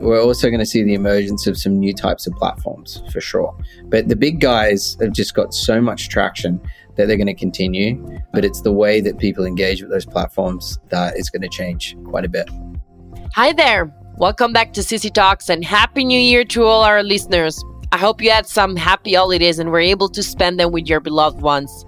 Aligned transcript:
we're 0.00 0.22
also 0.22 0.48
going 0.48 0.60
to 0.60 0.66
see 0.66 0.82
the 0.82 0.94
emergence 0.94 1.46
of 1.46 1.58
some 1.58 1.78
new 1.78 1.92
types 1.92 2.26
of 2.26 2.32
platforms 2.34 3.02
for 3.12 3.20
sure. 3.20 3.54
But 3.84 4.08
the 4.08 4.16
big 4.16 4.40
guys 4.40 4.96
have 5.00 5.12
just 5.12 5.34
got 5.34 5.52
so 5.52 5.80
much 5.80 6.08
traction 6.08 6.60
that 6.96 7.06
they're 7.06 7.18
going 7.18 7.26
to 7.26 7.34
continue. 7.34 8.18
But 8.32 8.44
it's 8.44 8.62
the 8.62 8.72
way 8.72 9.00
that 9.02 9.18
people 9.18 9.44
engage 9.44 9.82
with 9.82 9.90
those 9.90 10.06
platforms 10.06 10.78
that 10.88 11.18
is 11.18 11.28
going 11.28 11.42
to 11.42 11.48
change 11.48 11.96
quite 12.04 12.24
a 12.24 12.28
bit. 12.28 12.48
Hi 13.34 13.52
there. 13.52 13.94
Welcome 14.16 14.52
back 14.52 14.72
to 14.74 14.80
CC 14.80 15.12
Talks 15.12 15.48
and 15.50 15.64
Happy 15.64 16.04
New 16.04 16.18
Year 16.18 16.44
to 16.44 16.64
all 16.64 16.82
our 16.82 17.02
listeners. 17.02 17.62
I 17.92 17.98
hope 17.98 18.22
you 18.22 18.30
had 18.30 18.46
some 18.46 18.76
happy 18.76 19.14
holidays 19.14 19.58
and 19.58 19.70
were 19.70 19.80
able 19.80 20.08
to 20.10 20.22
spend 20.22 20.58
them 20.58 20.72
with 20.72 20.86
your 20.86 21.00
beloved 21.00 21.42
ones. 21.42 21.84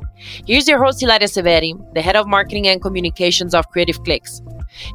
Here's 0.46 0.68
your 0.68 0.82
host, 0.82 1.00
Hilaria 1.00 1.28
Severi, 1.28 1.74
the 1.94 2.02
head 2.02 2.16
of 2.16 2.26
marketing 2.26 2.68
and 2.68 2.80
communications 2.80 3.54
of 3.54 3.68
Creative 3.68 4.02
Clicks. 4.04 4.40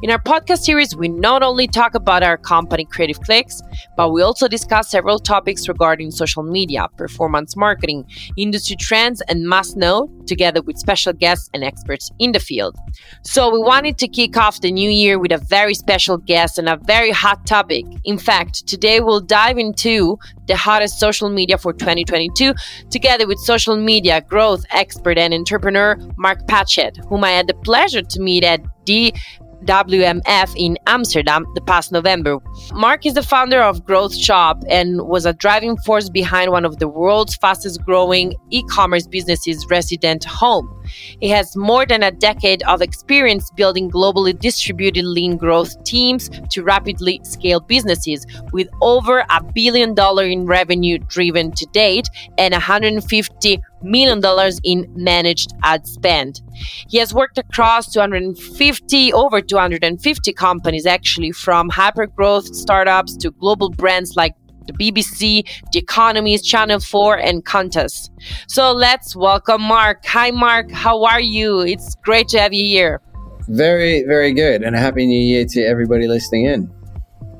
In 0.02 0.10
our 0.10 0.18
podcast 0.18 0.58
series, 0.58 0.96
we 0.96 1.08
not 1.08 1.42
only 1.42 1.66
talk 1.66 1.94
about 1.94 2.22
our 2.22 2.36
company 2.36 2.84
Creative 2.84 3.20
Clicks, 3.20 3.60
but 3.96 4.12
we 4.12 4.22
also 4.22 4.48
discuss 4.48 4.90
several 4.90 5.18
topics 5.18 5.68
regarding 5.68 6.10
social 6.10 6.42
media, 6.42 6.86
performance 6.96 7.56
marketing, 7.56 8.04
industry 8.36 8.76
trends, 8.76 9.20
and 9.28 9.48
must 9.48 9.76
know, 9.76 10.10
together 10.26 10.62
with 10.62 10.78
special 10.78 11.12
guests 11.12 11.48
and 11.54 11.64
experts 11.64 12.10
in 12.18 12.32
the 12.32 12.40
field. 12.40 12.76
So, 13.22 13.50
we 13.50 13.58
wanted 13.58 13.98
to 13.98 14.08
kick 14.08 14.36
off 14.36 14.60
the 14.60 14.72
new 14.72 14.90
year 14.90 15.18
with 15.18 15.32
a 15.32 15.38
very 15.38 15.74
special 15.74 16.16
guest 16.16 16.58
and 16.58 16.68
a 16.68 16.76
very 16.76 17.10
hot 17.10 17.46
topic. 17.46 17.84
In 18.04 18.18
fact, 18.18 18.66
today 18.66 19.00
we'll 19.00 19.20
dive 19.20 19.58
into 19.58 20.18
the 20.46 20.56
hottest 20.56 20.98
social 20.98 21.28
media 21.28 21.58
for 21.58 21.72
2022, 21.72 22.54
together 22.90 23.26
with 23.26 23.38
social 23.38 23.76
media 23.76 24.20
growth 24.22 24.64
expert 24.70 25.18
and 25.18 25.32
entrepreneur 25.32 25.96
Mark 26.16 26.46
Patchett, 26.48 26.96
whom 27.08 27.24
I 27.24 27.30
had 27.30 27.46
the 27.46 27.54
pleasure 27.54 28.02
to 28.02 28.20
meet 28.20 28.44
at 28.44 28.60
the 28.86 29.12
WMF 29.64 30.54
in 30.56 30.78
Amsterdam 30.86 31.44
the 31.54 31.60
past 31.60 31.92
November. 31.92 32.38
Mark 32.72 33.04
is 33.06 33.14
the 33.14 33.22
founder 33.22 33.60
of 33.60 33.84
Growth 33.84 34.14
Shop 34.14 34.62
and 34.68 35.02
was 35.08 35.26
a 35.26 35.32
driving 35.32 35.76
force 35.78 36.08
behind 36.08 36.50
one 36.50 36.64
of 36.64 36.78
the 36.78 36.88
world's 36.88 37.36
fastest 37.36 37.82
growing 37.84 38.34
e 38.50 38.62
commerce 38.64 39.06
businesses, 39.06 39.66
Resident 39.70 40.24
Home. 40.24 40.77
He 41.20 41.28
has 41.30 41.56
more 41.56 41.86
than 41.86 42.02
a 42.02 42.10
decade 42.10 42.62
of 42.64 42.82
experience 42.82 43.50
building 43.50 43.90
globally 43.90 44.38
distributed 44.38 45.04
lean 45.04 45.36
growth 45.36 45.82
teams 45.84 46.30
to 46.50 46.62
rapidly 46.62 47.20
scale 47.24 47.60
businesses 47.60 48.26
with 48.52 48.68
over 48.80 49.24
a 49.30 49.42
billion 49.54 49.94
dollar 49.94 50.24
in 50.24 50.46
revenue 50.46 50.98
driven 50.98 51.52
to 51.52 51.66
date 51.66 52.08
and 52.36 52.52
150 52.52 53.60
million 53.82 54.20
dollars 54.20 54.60
in 54.64 54.86
managed 54.96 55.52
ad 55.62 55.86
spend. 55.86 56.42
He 56.88 56.98
has 56.98 57.14
worked 57.14 57.38
across 57.38 57.92
250 57.92 59.12
over 59.12 59.40
250 59.40 60.32
companies 60.32 60.86
actually 60.86 61.32
from 61.32 61.68
hyper 61.68 62.06
growth 62.06 62.54
startups 62.54 63.16
to 63.18 63.30
global 63.30 63.70
brands 63.70 64.16
like 64.16 64.34
the 64.68 64.74
BBC, 64.74 65.44
The 65.72 65.78
Economist, 65.78 66.44
Channel 66.44 66.80
4, 66.80 67.18
and 67.18 67.44
Qantas. 67.44 68.10
So 68.46 68.72
let's 68.72 69.16
welcome 69.16 69.62
Mark. 69.62 70.04
Hi, 70.06 70.30
Mark. 70.30 70.70
How 70.70 71.04
are 71.04 71.20
you? 71.20 71.60
It's 71.60 71.96
great 71.96 72.28
to 72.28 72.38
have 72.38 72.54
you 72.54 72.64
here. 72.64 73.00
Very, 73.48 74.04
very 74.04 74.32
good. 74.32 74.62
And 74.62 74.76
a 74.76 74.78
happy 74.78 75.06
new 75.06 75.18
year 75.18 75.44
to 75.46 75.62
everybody 75.62 76.06
listening 76.06 76.44
in. 76.44 76.70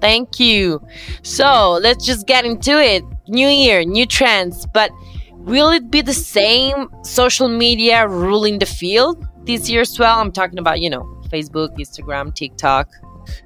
Thank 0.00 0.40
you. 0.40 0.80
So 1.22 1.78
let's 1.82 2.04
just 2.04 2.26
get 2.26 2.44
into 2.44 2.80
it. 2.80 3.04
New 3.28 3.48
year, 3.48 3.84
new 3.84 4.06
trends. 4.06 4.66
But 4.66 4.90
will 5.32 5.70
it 5.70 5.90
be 5.90 6.00
the 6.00 6.14
same 6.14 6.88
social 7.02 7.48
media 7.48 8.08
ruling 8.08 8.58
the 8.58 8.66
field 8.66 9.26
this 9.44 9.68
year 9.68 9.82
as 9.82 9.98
well? 9.98 10.18
I'm 10.18 10.32
talking 10.32 10.58
about, 10.58 10.80
you 10.80 10.88
know, 10.88 11.02
Facebook, 11.28 11.76
Instagram, 11.78 12.34
TikTok. 12.34 12.88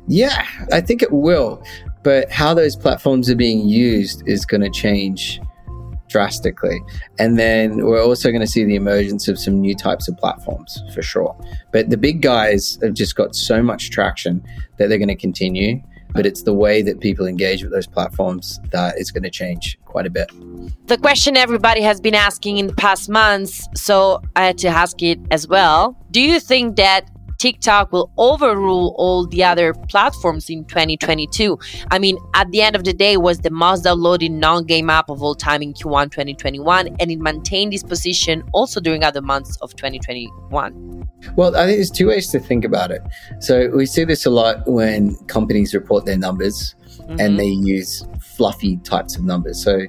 Yeah, 0.07 0.47
I 0.71 0.81
think 0.81 1.03
it 1.03 1.11
will. 1.11 1.65
But 2.03 2.31
how 2.31 2.55
those 2.55 2.77
platforms 2.77 3.31
are 3.31 3.37
being 3.37 3.69
used 3.69 4.23
is 4.27 4.45
going 4.45 4.63
to 4.63 4.71
change 4.71 5.41
drastically. 6.09 6.81
And 7.19 7.39
then 7.39 7.87
we're 7.87 8.03
also 8.03 8.31
going 8.31 8.43
to 8.43 8.47
see 8.47 8.65
the 8.65 8.77
emergence 8.77 9.29
of 9.29 9.39
some 9.39 9.61
new 9.61 9.75
types 9.75 10.09
of 10.09 10.17
platforms 10.19 10.83
for 10.95 11.03
sure. 11.03 11.35
But 11.73 11.91
the 11.91 11.97
big 11.97 12.21
guys 12.21 12.79
have 12.83 12.93
just 12.93 13.17
got 13.17 13.35
so 13.35 13.63
much 13.63 13.91
traction 13.91 14.45
that 14.77 14.89
they're 14.89 14.99
going 14.99 15.09
to 15.09 15.17
continue. 15.17 15.83
But 16.15 16.27
it's 16.27 16.43
the 16.43 16.53
way 16.53 16.83
that 16.83 17.01
people 17.01 17.27
engage 17.27 17.63
with 17.63 17.73
those 17.73 17.87
platforms 17.87 18.61
that 18.71 18.99
is 18.99 19.11
going 19.11 19.23
to 19.23 19.31
change 19.31 19.79
quite 19.87 20.07
a 20.07 20.11
bit. 20.11 20.31
The 20.87 20.99
question 20.99 21.39
everybody 21.39 21.81
has 21.81 22.03
been 22.03 22.15
asking 22.15 22.59
in 22.59 22.67
the 22.67 22.75
past 22.75 23.09
months, 23.09 23.67
so 23.75 24.21
I 24.37 24.45
had 24.45 24.59
to 24.59 24.69
ask 24.69 25.03
it 25.03 25.19
as 25.31 25.49
well. 25.49 25.97
Do 26.11 26.21
you 26.21 26.39
think 26.39 26.77
that 26.77 27.09
TikTok 27.43 27.91
will 27.91 28.09
overrule 28.19 28.95
all 28.99 29.27
the 29.27 29.43
other 29.43 29.75
platforms 29.75 30.49
in 30.49 30.65
2022. 30.67 31.59
I 31.91 31.99
mean, 31.99 32.17
at 32.35 32.49
the 32.53 32.63
end 32.63 32.77
of 32.77 32.85
the 32.85 32.93
day, 32.93 33.17
was 33.17 33.39
the 33.39 33.51
most 33.51 33.83
downloaded 33.85 34.31
non-game 34.31 34.89
app 34.89 35.11
of 35.11 35.21
all 35.25 35.35
time 35.35 35.61
in 35.61 35.75
Q1 35.75 36.13
2021, 36.13 36.95
and 37.01 37.11
it 37.11 37.19
maintained 37.19 37.73
this 37.73 37.83
position 37.83 38.45
also 38.53 38.79
during 38.79 39.03
other 39.03 39.21
months 39.21 39.57
of 39.57 39.75
2021. 39.75 41.09
Well, 41.35 41.57
I 41.57 41.67
think 41.67 41.79
there's 41.79 41.91
two 41.91 42.07
ways 42.07 42.29
to 42.29 42.39
think 42.39 42.65
about 42.65 42.93
it. 42.93 43.03
So 43.41 43.71
we 43.71 43.87
see 43.87 44.05
this 44.05 44.25
a 44.25 44.31
lot 44.31 44.59
when 44.69 45.17
companies 45.27 45.75
report 45.75 46.05
their 46.05 46.19
numbers 46.19 46.77
mm-hmm. 47.03 47.21
and 47.21 47.39
they 47.39 47.47
use 47.47 48.05
fluffy 48.21 48.79
types 48.79 49.17
of 49.17 49.25
numbers. 49.25 49.63
So 49.63 49.83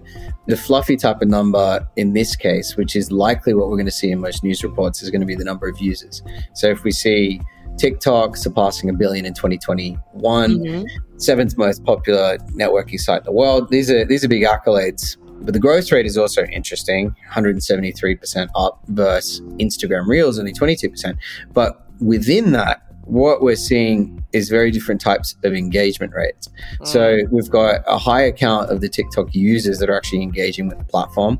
the 0.47 0.57
fluffy 0.57 0.97
type 0.97 1.21
of 1.21 1.27
number 1.27 1.87
in 1.95 2.13
this 2.13 2.35
case, 2.35 2.75
which 2.75 2.95
is 2.95 3.11
likely 3.11 3.53
what 3.53 3.69
we're 3.69 3.77
going 3.77 3.85
to 3.85 3.91
see 3.91 4.11
in 4.11 4.19
most 4.19 4.43
news 4.43 4.63
reports, 4.63 5.01
is 5.01 5.09
going 5.09 5.21
to 5.21 5.27
be 5.27 5.35
the 5.35 5.43
number 5.43 5.67
of 5.67 5.79
users. 5.79 6.21
So 6.53 6.67
if 6.67 6.83
we 6.83 6.91
see 6.91 7.41
TikTok 7.77 8.37
surpassing 8.37 8.89
a 8.89 8.93
billion 8.93 9.25
in 9.25 9.33
2021, 9.33 10.01
mm-hmm. 10.13 11.17
seventh 11.17 11.57
most 11.57 11.83
popular 11.83 12.37
networking 12.51 12.99
site 12.99 13.19
in 13.19 13.25
the 13.25 13.31
world, 13.31 13.69
these 13.69 13.89
are 13.89 14.05
these 14.05 14.23
are 14.23 14.27
big 14.27 14.43
accolades. 14.43 15.17
But 15.41 15.53
the 15.53 15.59
growth 15.59 15.91
rate 15.91 16.05
is 16.05 16.17
also 16.17 16.45
interesting 16.45 17.13
173% 17.31 18.47
up 18.55 18.79
versus 18.87 19.41
Instagram 19.59 20.07
Reels, 20.07 20.39
only 20.39 20.53
22%. 20.53 21.17
But 21.51 21.85
within 21.99 22.53
that, 22.53 22.92
what 23.05 23.41
we're 23.41 23.55
seeing 23.55 24.23
is 24.33 24.49
very 24.49 24.71
different 24.71 25.01
types 25.01 25.35
of 25.43 25.53
engagement 25.53 26.13
rates. 26.13 26.49
Mm. 26.79 26.87
So 26.87 27.17
we've 27.31 27.49
got 27.49 27.83
a 27.85 27.97
high 27.97 28.21
account 28.21 28.69
of 28.69 28.81
the 28.81 28.89
TikTok 28.89 29.33
users 29.35 29.79
that 29.79 29.89
are 29.89 29.95
actually 29.95 30.21
engaging 30.21 30.67
with 30.67 30.77
the 30.77 30.85
platform. 30.85 31.39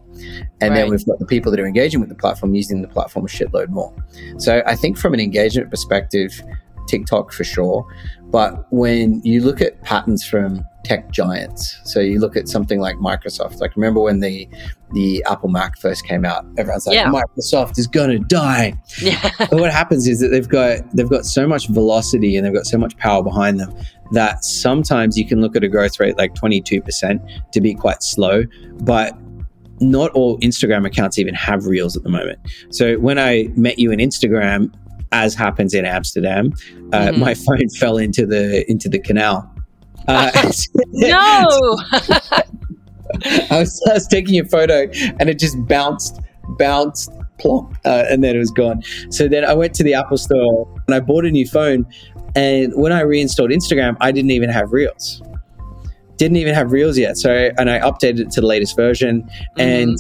And 0.62 0.72
right. 0.72 0.75
then 0.75 0.90
we've 0.90 1.06
got 1.06 1.19
the 1.19 1.25
people 1.25 1.52
that 1.52 1.59
are 1.59 1.66
engaging 1.66 2.00
with 2.00 2.09
the 2.09 2.16
platform 2.16 2.53
using 2.53 2.81
the 2.81 2.88
platform 2.88 3.25
a 3.25 3.29
shitload 3.29 3.69
more. 3.69 3.94
So 4.38 4.62
I 4.66 4.75
think 4.75 4.97
from 4.97 5.13
an 5.13 5.19
engagement 5.19 5.69
perspective, 5.69 6.41
TikTok 6.88 7.31
for 7.31 7.44
sure. 7.44 7.85
But 8.23 8.72
when 8.72 9.22
you 9.23 9.41
look 9.41 9.62
at 9.62 9.81
patterns 9.84 10.25
from 10.25 10.66
tech 10.84 11.12
giants, 11.12 11.80
so 11.86 12.00
you 12.00 12.20
look 12.20 12.36
at 12.36 12.48
something 12.48 12.80
like 12.80 12.98
Microsoft, 12.98 13.60
like 13.60 13.76
remember 13.76 14.00
when 14.00 14.20
the 14.20 14.48
the 14.94 15.24
Apple 15.28 15.50
Mac 15.50 15.78
first 15.78 16.06
came 16.06 16.24
out, 16.24 16.46
everyone's 16.58 16.86
like, 16.86 16.96
yeah. 16.96 17.12
Microsoft 17.12 17.80
is 17.80 17.88
gonna 17.88 18.20
die. 18.20 18.74
Yeah. 19.02 19.32
but 19.40 19.54
what 19.54 19.72
happens 19.72 20.08
is 20.08 20.20
that 20.20 20.30
they've 20.30 20.48
got 20.48 20.80
they've 20.96 21.10
got 21.10 21.26
so 21.26 21.48
much 21.48 21.68
velocity 21.68 22.36
and 22.36 22.46
they've 22.46 22.54
got 22.54 22.66
so 22.66 22.78
much 22.78 22.98
power 22.98 23.24
behind 23.24 23.60
them 23.60 23.74
that 24.12 24.44
sometimes 24.46 25.18
you 25.18 25.26
can 25.26 25.42
look 25.42 25.56
at 25.56 25.64
a 25.64 25.68
growth 25.68 26.00
rate 26.00 26.18
like 26.18 26.34
22% 26.36 27.52
to 27.52 27.62
be 27.62 27.74
quite 27.74 28.04
slow, 28.04 28.44
but 28.82 29.18
not 29.80 30.12
all 30.12 30.38
Instagram 30.40 30.86
accounts 30.86 31.18
even 31.18 31.34
have 31.34 31.66
reels 31.66 31.98
at 31.98 32.04
the 32.04 32.10
moment. 32.10 32.40
So 32.70 32.98
when 33.00 33.18
I 33.18 33.48
met 33.56 33.80
you 33.80 33.92
in 33.92 34.00
Instagram, 34.00 34.72
as 35.12 35.36
happens 35.36 35.74
in 35.74 35.86
Amsterdam, 35.86 36.54
uh, 36.92 37.08
mm-hmm. 37.08 37.20
my 37.20 37.34
phone 37.46 37.70
fell 37.80 37.98
into 37.98 38.26
the 38.26 38.70
into 38.70 38.90
the 38.90 39.00
canal. 39.00 39.50
Uh, 40.08 40.31
no. 40.91 41.78
I, 43.50 43.59
was, 43.59 43.81
I 43.90 43.94
was 43.94 44.08
taking 44.08 44.40
a 44.40 44.46
photo 44.46 44.90
and 45.19 45.30
it 45.30 45.40
just 45.40 45.58
bounced, 45.68 46.19
bounced, 46.58 47.12
plonk, 47.40 47.75
uh, 47.86 48.06
and 48.09 48.24
then 48.24 48.36
it 48.36 48.40
was 48.40 48.52
gone. 48.52 48.81
So 49.09 49.28
then 49.28 49.46
I 49.46 49.53
went 49.53 49.74
to 49.75 49.84
the 49.84 49.94
Apple 49.94 50.18
store 50.18 50.74
and 50.88 50.96
I 50.96 51.00
bought 51.00 51.25
a 51.25 51.31
new 51.31 51.47
phone. 51.47 51.86
And 52.36 52.74
when 52.75 52.91
I 52.91 53.02
reinstalled 53.02 53.52
Instagram, 53.52 53.96
I 54.02 54.12
didn't 54.12 54.31
even 54.31 54.50
have 54.50 54.72
Reels. 54.72 55.22
Didn't 56.18 56.38
even 56.38 56.53
have 56.53 56.72
Reels 56.72 56.97
yet. 56.97 57.17
So 57.17 57.52
and 57.58 57.70
I 57.70 57.79
updated 57.79 58.20
it 58.20 58.32
to 58.32 58.41
the 58.41 58.47
latest 58.47 58.76
version, 58.76 59.23
mm-hmm. 59.23 59.61
and 59.61 59.97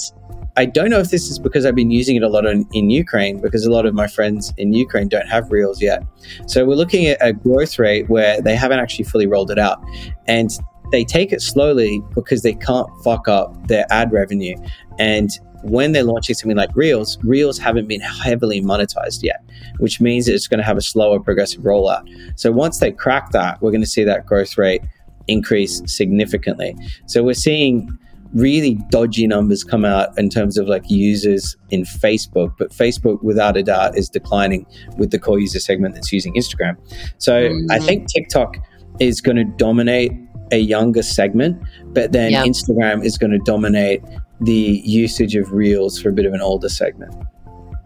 I 0.55 0.65
don't 0.65 0.89
know 0.91 0.99
if 0.99 1.09
this 1.09 1.29
is 1.29 1.39
because 1.39 1.65
I've 1.65 1.75
been 1.75 1.89
using 1.89 2.15
it 2.15 2.21
a 2.21 2.29
lot 2.29 2.45
in, 2.45 2.67
in, 2.73 2.91
Ukraine 2.91 3.41
because 3.41 3.65
a 3.65 3.71
lot 3.71 3.87
of 3.87 3.95
my 3.95 4.07
friends 4.07 4.53
in 4.57 4.71
Ukraine 4.73 5.07
don't 5.07 5.27
have 5.27 5.51
Reels 5.51 5.81
yet. 5.81 6.03
So 6.45 6.63
we're 6.63 6.75
looking 6.75 7.07
at 7.07 7.17
a 7.21 7.33
growth 7.33 7.79
rate 7.79 8.07
where 8.07 8.39
they 8.39 8.55
haven't 8.55 8.79
actually 8.79 9.05
fully 9.05 9.25
rolled 9.25 9.49
it 9.49 9.57
out. 9.57 9.83
And 10.27 10.51
they 10.91 11.03
take 11.03 11.33
it 11.33 11.41
slowly 11.41 12.03
because 12.13 12.43
they 12.43 12.53
can't 12.53 12.87
fuck 13.03 13.27
up 13.27 13.67
their 13.67 13.87
ad 13.89 14.11
revenue. 14.11 14.55
And 14.99 15.31
when 15.63 15.91
they're 15.91 16.03
launching 16.03 16.35
something 16.35 16.57
like 16.57 16.69
Reels, 16.75 17.17
Reels 17.23 17.57
haven't 17.57 17.87
been 17.87 18.01
heavily 18.01 18.61
monetized 18.61 19.23
yet, 19.23 19.43
which 19.79 19.99
means 19.99 20.27
it's 20.27 20.47
going 20.47 20.59
to 20.59 20.63
have 20.63 20.77
a 20.77 20.81
slower 20.81 21.19
progressive 21.19 21.63
rollout. 21.63 22.07
So 22.39 22.51
once 22.51 22.77
they 22.77 22.91
crack 22.91 23.31
that, 23.31 23.59
we're 23.61 23.71
going 23.71 23.81
to 23.81 23.87
see 23.87 24.03
that 24.03 24.27
growth 24.27 24.55
rate 24.57 24.83
increase 25.27 25.81
significantly. 25.87 26.75
So 27.07 27.23
we're 27.23 27.33
seeing 27.33 27.97
really 28.33 28.75
dodgy 28.89 29.27
numbers 29.27 29.63
come 29.63 29.85
out 29.85 30.17
in 30.17 30.29
terms 30.29 30.57
of 30.57 30.67
like 30.67 30.89
users 30.89 31.55
in 31.69 31.83
Facebook, 31.83 32.53
but 32.57 32.71
Facebook 32.71 33.23
without 33.23 33.55
a 33.55 33.63
doubt 33.63 33.97
is 33.97 34.09
declining 34.09 34.65
with 34.97 35.11
the 35.11 35.19
core 35.19 35.39
user 35.39 35.59
segment 35.59 35.95
that's 35.95 36.11
using 36.11 36.33
Instagram. 36.33 36.75
So 37.17 37.33
mm-hmm. 37.33 37.71
I 37.71 37.79
think 37.79 38.07
TikTok 38.07 38.57
is 38.99 39.21
going 39.21 39.37
to 39.37 39.45
dominate 39.57 40.11
a 40.51 40.57
younger 40.57 41.03
segment, 41.03 41.61
but 41.87 42.11
then 42.11 42.31
Yeah. 42.31 42.43
Instagram 42.43 43.03
is 43.03 43.17
going 43.17 43.31
to 43.31 43.39
dominate 43.39 44.01
the 44.41 44.81
usage 44.83 45.35
of 45.35 45.51
reels 45.51 45.99
for 46.01 46.09
a 46.09 46.13
bit 46.13 46.25
of 46.25 46.33
an 46.33 46.41
older 46.41 46.69
segment. 46.69 47.13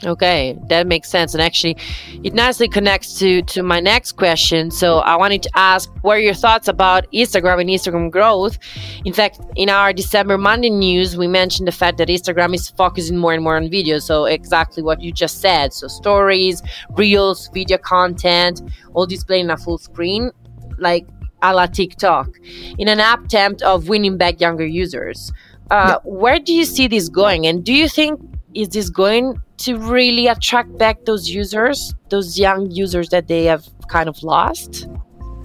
Okay, 0.06 0.56
that 0.68 0.86
makes 0.86 1.10
sense. 1.10 1.34
And 1.34 1.42
actually, 1.42 1.76
it 2.24 2.36
nicely 2.36 2.68
connects 2.68 3.18
to, 3.18 3.42
to 3.44 3.64
my 3.64 3.80
next 3.80 4.12
question. 4.12 4.70
So, 4.70 5.00
I 5.00 5.16
wanted 5.16 5.42
to 5.44 5.50
ask 5.56 5.90
what 6.04 6.18
are 6.18 6.20
your 6.20 6.36
thoughts 6.36 6.68
about 6.68 7.12
Instagram 7.12 7.62
and 7.62 7.70
Instagram 7.70 8.12
growth? 8.12 8.60
In 9.06 9.14
fact, 9.14 9.40
in 9.56 9.70
our 9.70 9.94
December 9.94 10.38
Monday 10.38 10.70
news, 10.70 11.18
we 11.18 11.28
mentioned 11.28 11.68
the 11.68 11.72
fact 11.72 11.98
that 11.98 12.10
Instagram 12.10 12.54
is 12.54 12.70
focusing 12.70 13.18
more 13.18 13.34
and 13.34 13.44
more 13.44 13.58
on 13.58 13.72
video. 13.72 13.98
So, 13.98 14.26
exactly 14.26 14.84
what 14.84 15.02
you 15.02 15.12
just 15.12 15.42
said. 15.42 15.74
So, 15.74 15.88
stories, 15.88 16.62
reels, 16.92 17.50
video 17.52 17.80
content, 17.80 18.62
all 18.94 19.08
displayed 19.08 19.46
in 19.46 19.50
a 19.50 19.58
full 19.58 19.80
screen, 19.80 20.30
like 20.78 21.08
a 21.42 21.56
la 21.56 21.66
TikTok, 21.66 22.30
in 22.78 22.88
an 22.88 23.00
attempt 23.00 23.64
of 23.64 23.90
winning 23.90 24.16
back 24.16 24.40
younger 24.40 24.66
users. 24.66 25.34
Uh, 25.72 25.98
Where 26.04 26.38
do 26.38 26.54
you 26.54 26.66
see 26.66 26.88
this 26.88 27.10
going? 27.10 27.48
And 27.48 27.64
do 27.64 27.74
you 27.74 27.90
think 27.90 28.22
is 28.57 28.69
this 28.69 28.89
going 28.89 29.39
to 29.57 29.77
really 29.77 30.25
attract 30.27 30.75
back 30.80 31.06
those 31.06 31.30
users, 31.30 31.94
those 32.09 32.39
young 32.39 32.71
users 32.71 33.09
that 33.09 33.27
they 33.27 33.44
have 33.45 33.65
kind 33.88 34.09
of 34.09 34.21
lost? 34.24 34.88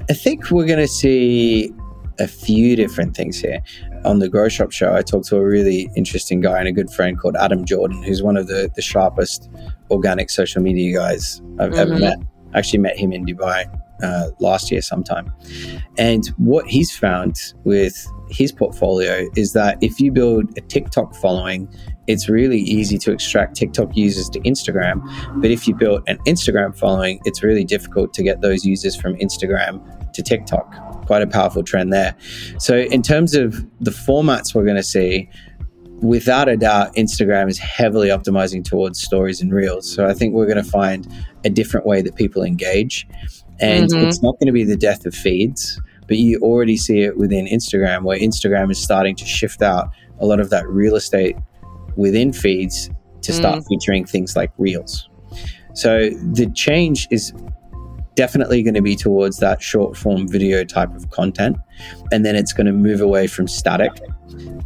I 0.08 0.14
think 0.14 0.50
we're 0.50 0.66
going 0.66 0.78
to 0.78 0.88
see 0.88 1.70
a 2.18 2.26
few 2.26 2.74
different 2.74 3.14
things 3.14 3.38
here. 3.38 3.60
On 4.06 4.18
the 4.18 4.28
Growth 4.28 4.52
Shop 4.52 4.72
show, 4.72 4.94
I 4.94 5.02
talked 5.02 5.26
to 5.28 5.36
a 5.36 5.44
really 5.44 5.90
interesting 5.94 6.40
guy 6.40 6.58
and 6.58 6.68
a 6.68 6.72
good 6.72 6.90
friend 6.90 7.18
called 7.18 7.36
Adam 7.36 7.64
Jordan, 7.66 8.02
who's 8.02 8.22
one 8.22 8.36
of 8.38 8.48
the, 8.48 8.70
the 8.74 8.82
sharpest 8.82 9.50
organic 9.90 10.30
social 10.30 10.62
media 10.62 10.96
guys 10.96 11.42
I've 11.58 11.74
ever 11.74 11.94
Mhm. 11.94 12.00
met. 12.00 12.18
I 12.54 12.58
actually 12.58 12.80
met 12.80 12.98
him 12.98 13.12
in 13.12 13.26
Dubai 13.26 13.64
uh, 14.02 14.30
last 14.40 14.70
year 14.72 14.82
sometime. 14.82 15.32
And 15.96 16.26
what 16.36 16.66
he's 16.66 16.90
found 16.96 17.36
with 17.64 17.94
his 18.30 18.50
portfolio 18.50 19.28
is 19.36 19.52
that 19.52 19.78
if 19.80 20.00
you 20.00 20.10
build 20.10 20.44
a 20.58 20.60
TikTok 20.62 21.14
following, 21.14 21.68
it's 22.06 22.28
really 22.28 22.58
easy 22.58 22.98
to 22.98 23.12
extract 23.12 23.56
TikTok 23.56 23.96
users 23.96 24.28
to 24.30 24.40
Instagram. 24.40 25.02
But 25.40 25.50
if 25.50 25.68
you 25.68 25.74
built 25.74 26.02
an 26.08 26.18
Instagram 26.26 26.76
following, 26.76 27.20
it's 27.24 27.42
really 27.42 27.64
difficult 27.64 28.12
to 28.14 28.22
get 28.22 28.40
those 28.40 28.64
users 28.64 28.96
from 28.96 29.14
Instagram 29.16 29.80
to 30.12 30.22
TikTok. 30.22 31.06
Quite 31.06 31.22
a 31.22 31.26
powerful 31.26 31.62
trend 31.62 31.92
there. 31.92 32.14
So, 32.58 32.78
in 32.78 33.02
terms 33.02 33.34
of 33.34 33.64
the 33.80 33.90
formats 33.90 34.54
we're 34.54 34.64
going 34.64 34.76
to 34.76 34.82
see, 34.82 35.28
without 36.00 36.48
a 36.48 36.56
doubt, 36.56 36.94
Instagram 36.96 37.48
is 37.48 37.58
heavily 37.58 38.08
optimizing 38.08 38.64
towards 38.64 39.00
stories 39.00 39.40
and 39.40 39.52
reels. 39.52 39.88
So, 39.88 40.06
I 40.06 40.14
think 40.14 40.34
we're 40.34 40.46
going 40.46 40.62
to 40.62 40.70
find 40.70 41.06
a 41.44 41.50
different 41.50 41.86
way 41.86 42.02
that 42.02 42.16
people 42.16 42.42
engage. 42.42 43.06
And 43.60 43.90
Mhm. 43.90 44.06
it's 44.06 44.22
not 44.22 44.38
going 44.40 44.46
to 44.46 44.52
be 44.52 44.64
the 44.64 44.76
death 44.76 45.06
of 45.06 45.14
feeds, 45.14 45.80
but 46.08 46.16
you 46.18 46.38
already 46.40 46.76
see 46.76 47.02
it 47.02 47.16
within 47.16 47.46
Instagram, 47.46 48.02
where 48.02 48.18
Instagram 48.18 48.70
is 48.72 48.82
starting 48.82 49.14
to 49.16 49.24
shift 49.24 49.62
out 49.62 49.88
a 50.18 50.26
lot 50.26 50.40
of 50.40 50.50
that 50.50 50.68
real 50.68 50.96
estate 50.96 51.36
within 51.96 52.32
feeds 52.32 52.90
to 53.22 53.32
start 53.32 53.64
featuring 53.68 54.04
things 54.04 54.34
like 54.34 54.50
reels. 54.58 55.08
So 55.74 56.10
the 56.10 56.50
change 56.54 57.08
is 57.10 57.32
definitely 58.14 58.62
going 58.62 58.74
to 58.74 58.82
be 58.82 58.96
towards 58.96 59.38
that 59.38 59.62
short 59.62 59.96
form 59.96 60.28
video 60.28 60.64
type 60.64 60.94
of 60.94 61.10
content. 61.10 61.56
And 62.10 62.24
then 62.24 62.36
it's 62.36 62.52
going 62.52 62.66
to 62.66 62.72
move 62.72 63.00
away 63.00 63.26
from 63.26 63.48
static. 63.48 63.92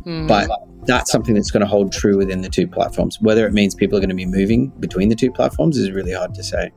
Hmm. 0.05 0.27
But 0.27 0.51
that's 0.87 1.11
something 1.11 1.35
that's 1.35 1.51
going 1.51 1.61
to 1.61 1.67
hold 1.67 1.93
true 1.93 2.17
within 2.17 2.43
the 2.43 2.49
two 2.49 2.67
platforms. 2.67 3.21
Whether 3.21 3.47
it 3.47 3.53
means 3.53 3.75
people 3.75 3.97
are 3.97 4.01
going 4.01 4.09
to 4.11 4.17
be 4.17 4.27
moving 4.27 4.69
between 4.81 5.09
the 5.09 5.17
two 5.17 5.31
platforms 5.31 5.77
is 5.77 5.91
really 5.91 6.13
hard 6.13 6.35
to 6.35 6.43
say. 6.43 6.71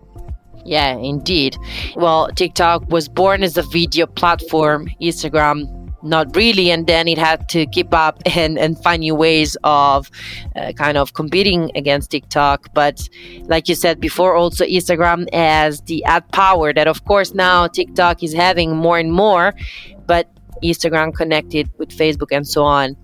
Yeah, 0.65 0.97
indeed. 0.97 1.57
Well, 1.95 2.27
TikTok 2.35 2.89
was 2.89 3.07
born 3.07 3.43
as 3.43 3.57
a 3.57 3.63
video 3.63 4.05
platform, 4.05 4.89
Instagram, 5.01 5.78
not 6.03 6.35
really. 6.35 6.71
And 6.71 6.87
then 6.87 7.07
it 7.07 7.17
had 7.17 7.49
to 7.49 7.65
keep 7.67 7.93
up 7.93 8.21
and, 8.35 8.57
and 8.57 8.81
find 8.81 9.01
new 9.01 9.15
ways 9.15 9.57
of 9.63 10.09
uh, 10.55 10.71
kind 10.73 10.97
of 10.97 11.13
competing 11.13 11.71
against 11.75 12.11
TikTok. 12.11 12.73
But 12.73 13.07
like 13.43 13.69
you 13.69 13.75
said 13.75 13.99
before, 13.99 14.35
also 14.35 14.65
Instagram 14.65 15.31
has 15.33 15.81
the 15.81 16.03
ad 16.05 16.29
power 16.31 16.73
that, 16.73 16.87
of 16.87 17.05
course, 17.05 17.33
now 17.33 17.67
TikTok 17.67 18.23
is 18.23 18.33
having 18.33 18.75
more 18.75 18.97
and 18.97 19.11
more. 19.11 19.53
But 20.05 20.27
Instagram 20.63 21.13
connected 21.13 21.69
with 21.77 21.89
Facebook 21.89 22.27
and 22.31 22.47
so 22.47 22.63
on, 22.63 22.97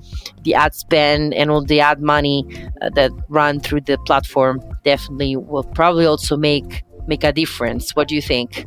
the 0.43 0.53
ad 0.55 0.73
spend 0.73 1.33
and 1.33 1.49
all 1.49 1.63
the 1.63 1.79
ad 1.79 2.01
money 2.01 2.45
uh, 2.81 2.89
that 2.95 3.11
run 3.29 3.59
through 3.59 3.81
the 3.81 3.97
platform 3.99 4.61
definitely 4.83 5.35
will 5.35 5.63
probably 5.63 6.05
also 6.05 6.35
make 6.35 6.83
make 7.07 7.23
a 7.23 7.31
difference. 7.31 7.95
What 7.95 8.07
do 8.07 8.15
you 8.15 8.21
think? 8.21 8.65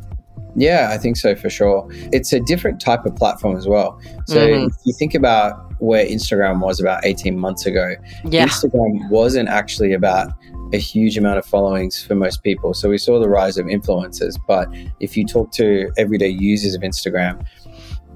Yeah, 0.55 0.89
I 0.91 0.97
think 0.97 1.17
so 1.17 1.35
for 1.35 1.49
sure. 1.49 1.87
It's 2.11 2.33
a 2.33 2.39
different 2.39 2.79
type 2.81 3.05
of 3.05 3.15
platform 3.15 3.55
as 3.55 3.67
well. 3.67 3.99
So 4.25 4.47
Mhm. 4.47 4.67
if 4.67 4.75
you 4.85 4.93
think 4.93 5.13
about 5.13 5.71
where 5.79 6.05
Instagram 6.05 6.59
was 6.59 6.79
about 6.79 7.05
18 7.05 7.37
months 7.37 7.65
ago, 7.65 7.95
Yeah, 8.25 8.45
Instagram 8.47 9.09
wasn't 9.09 9.49
actually 9.49 9.93
about 9.93 10.33
a 10.73 10.77
huge 10.77 11.17
amount 11.17 11.37
of 11.37 11.45
followings 11.45 12.01
for 12.01 12.15
most 12.15 12.43
people. 12.43 12.73
So 12.73 12.89
we 12.89 12.97
saw 12.97 13.19
the 13.19 13.29
rise 13.29 13.57
of 13.57 13.65
influencers. 13.67 14.35
But 14.47 14.67
if 14.99 15.15
you 15.17 15.25
talk 15.25 15.51
to 15.53 15.89
everyday 15.97 16.29
users 16.29 16.75
of 16.75 16.81
Instagram, 16.81 17.41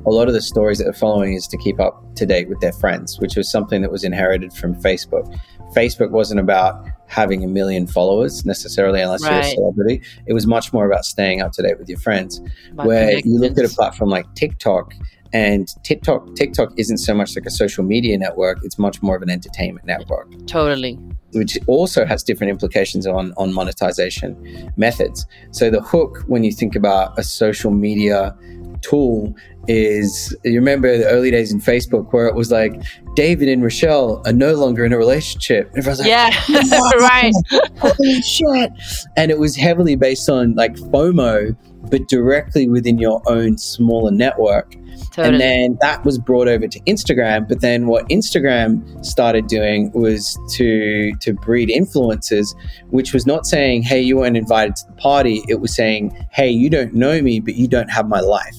a 0.06 0.10
lot 0.12 0.28
of 0.28 0.34
the 0.34 0.42
stories 0.42 0.78
that 0.80 0.84
they're 0.84 0.94
following 0.94 1.34
is 1.34 1.48
to 1.48 1.58
keep 1.58 1.80
up 1.80 2.04
to 2.16 2.26
date 2.26 2.50
with 2.50 2.60
their 2.60 2.74
friends, 2.74 3.20
which 3.20 3.36
was 3.38 3.50
something 3.50 3.82
that 3.82 3.92
was 3.92 4.04
inherited 4.04 4.52
from 4.54 4.76
Facebook. 4.76 5.34
Facebook 5.74 6.12
wasn't 6.12 6.40
about 6.40 6.86
having 7.08 7.44
a 7.44 7.48
million 7.48 7.88
followers 7.88 8.46
necessarily, 8.46 9.02
unless 9.02 9.22
you're 9.22 9.34
a 9.34 9.44
celebrity. 9.44 10.02
It 10.26 10.34
was 10.34 10.48
much 10.48 10.74
more 10.74 10.86
about 10.86 11.06
staying 11.06 11.42
up 11.42 11.52
to 11.54 11.62
date 11.62 11.78
with 11.78 11.90
your 11.90 12.00
friends 12.00 12.42
about 12.72 12.88
where 12.88 13.20
you 13.20 13.40
look 13.40 13.58
at 13.58 13.66
a 13.66 13.70
platform 13.70 14.10
like 14.10 14.26
TikTok 14.36 14.94
and 15.34 15.68
TikTok 15.84 16.36
TikTok 16.36 16.74
isn't 16.78 17.00
so 17.00 17.14
much 17.14 17.36
like 17.36 17.46
a 17.46 17.50
social 17.50 17.84
media 17.84 18.18
network, 18.18 18.60
it's 18.64 18.78
much 18.78 19.02
more 19.02 19.16
of 19.16 19.24
an 19.24 19.32
entertainment 19.32 19.86
network, 19.86 20.30
totally. 20.46 20.94
which 21.34 21.58
also 21.68 22.06
has 22.06 22.22
different 22.22 22.52
implications 22.52 23.08
on 23.08 23.34
on 23.36 23.52
monetization 23.52 24.72
methods. 24.78 25.26
So 25.52 25.72
the 25.72 25.82
hook 25.82 26.24
when 26.28 26.44
you 26.44 26.52
think 26.52 26.76
about 26.76 27.18
a 27.18 27.24
social 27.24 27.72
media 27.72 28.36
tool 28.82 29.36
is 29.68 30.36
you 30.44 30.56
remember 30.56 30.98
the 30.98 31.08
early 31.08 31.32
days 31.32 31.52
in 31.52 31.60
Facebook 31.60 32.12
where 32.12 32.28
it 32.28 32.36
was 32.36 32.52
like 32.52 32.82
David 33.16 33.48
and 33.48 33.64
Rochelle 33.64 34.22
are 34.26 34.34
no 34.34 34.56
longer 34.56 34.84
in 34.86 34.92
a 34.94 34.98
relationship. 34.98 35.70
And 35.70 35.78
everyone's 35.80 36.00
like, 36.00 36.10
Yeah, 36.10 36.30
right. 37.00 37.34
holy 37.80 38.22
shit. 38.22 38.72
And 39.16 39.32
it 39.32 39.40
was 39.40 39.56
heavily 39.56 39.96
based 39.96 40.30
on 40.30 40.56
like 40.56 40.76
FOMO, 40.76 41.56
but 41.90 42.08
directly 42.08 42.68
within 42.68 42.98
your 42.98 43.22
own 43.28 43.58
smaller 43.58 44.12
network. 44.12 44.76
Totally. 45.12 45.34
And 45.36 45.42
then 45.42 45.78
that 45.82 46.04
was 46.06 46.18
brought 46.18 46.48
over 46.48 46.68
to 46.68 46.80
Instagram. 46.82 47.48
But 47.48 47.62
then 47.62 47.86
what 47.88 48.08
Instagram 48.10 49.06
started 49.06 49.48
doing 49.48 49.92
was 49.92 50.38
to 50.56 51.14
to 51.22 51.34
breed 51.34 51.70
influencers, 51.70 52.56
which 52.90 53.14
was 53.14 53.26
not 53.28 53.46
saying, 53.46 53.84
"Hey, 53.84 54.02
you 54.02 54.18
weren't 54.18 54.38
invited 54.38 54.76
to 54.78 54.88
the 54.88 54.94
party." 54.94 55.44
It 55.48 55.62
was 55.62 55.76
saying, 55.76 56.26
"Hey, 56.32 56.50
you 56.50 56.70
don't 56.70 56.94
know 56.96 57.22
me, 57.22 57.40
but 57.40 57.56
you 57.56 57.68
don't 57.68 57.90
have 57.92 58.08
my 58.08 58.22
life." 58.22 58.56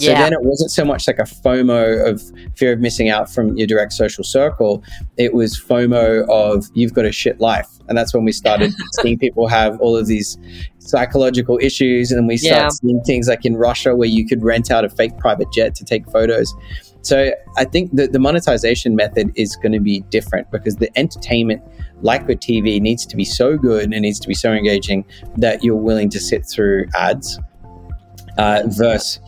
So 0.00 0.12
Yeah. 0.12 0.22
then 0.22 0.32
it 0.32 0.42
wasn't 0.42 0.70
so 0.70 0.82
much 0.84 1.06
like 1.06 1.18
a 1.18 1.24
FOMO 1.24 2.08
of 2.08 2.22
fear 2.56 2.72
of 2.72 2.80
missing 2.80 3.10
out 3.10 3.30
from 3.30 3.54
your 3.58 3.66
direct 3.66 3.92
social 3.92 4.24
circle. 4.24 4.82
It 5.18 5.34
was 5.34 5.58
FOMO 5.60 6.26
of 6.28 6.66
you've 6.72 6.94
got 6.94 7.04
a 7.04 7.12
shit 7.12 7.38
life. 7.38 7.68
And 7.88 7.98
that's 7.98 8.14
when 8.14 8.24
we 8.24 8.32
started 8.32 8.72
seeing 9.02 9.18
people 9.18 9.46
have 9.48 9.78
all 9.80 9.96
of 9.96 10.06
these 10.06 10.38
psychological 10.78 11.58
issues. 11.60 12.12
And 12.12 12.26
we 12.26 12.38
started 12.38 12.62
Yeah. 12.64 12.68
seeing 12.70 13.00
things 13.02 13.28
like 13.28 13.44
in 13.44 13.56
Russia 13.56 13.94
where 13.94 14.08
you 14.08 14.26
could 14.26 14.42
rent 14.42 14.70
out 14.70 14.84
a 14.86 14.88
fake 14.88 15.18
private 15.18 15.48
jet 15.52 15.74
to 15.74 15.84
take 15.84 16.08
photos. 16.10 16.54
So 17.02 17.32
I 17.58 17.64
think 17.64 17.94
that 17.96 18.12
the 18.12 18.18
monetization 18.18 18.96
method 18.96 19.32
is 19.34 19.56
going 19.56 19.72
to 19.72 19.80
be 19.80 20.00
different 20.10 20.50
because 20.50 20.76
the 20.76 20.90
entertainment, 20.98 21.62
like 22.02 22.26
with 22.26 22.40
TV, 22.40 22.80
needs 22.80 23.04
to 23.06 23.16
be 23.16 23.24
so 23.26 23.58
good 23.58 23.84
and 23.84 23.92
it 23.94 24.00
needs 24.00 24.20
to 24.20 24.28
be 24.28 24.34
so 24.34 24.50
engaging 24.52 25.04
that 25.36 25.62
you're 25.62 25.76
willing 25.76 26.08
to 26.10 26.20
sit 26.20 26.46
through 26.46 26.86
ads. 26.94 27.38
Uh, 28.38 28.62
versus 28.68 29.18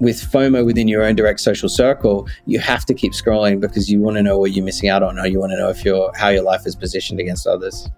with 0.00 0.16
FOMO 0.32 0.64
within 0.64 0.88
your 0.88 1.04
own 1.04 1.14
direct 1.14 1.40
social 1.40 1.68
circle, 1.68 2.26
you 2.46 2.58
have 2.58 2.84
to 2.86 2.94
keep 2.94 3.12
scrolling 3.12 3.60
because 3.60 3.90
you 3.90 4.00
want 4.00 4.16
to 4.16 4.22
know 4.22 4.38
what 4.38 4.52
you're 4.52 4.64
missing 4.64 4.88
out 4.88 5.02
on, 5.02 5.18
or 5.18 5.26
you 5.26 5.38
want 5.38 5.52
to 5.52 5.58
know 5.58 5.68
if 5.68 5.84
your 5.84 6.10
how 6.16 6.28
your 6.28 6.42
life 6.42 6.66
is 6.66 6.74
positioned 6.74 7.20
against 7.20 7.46
others. 7.46 7.88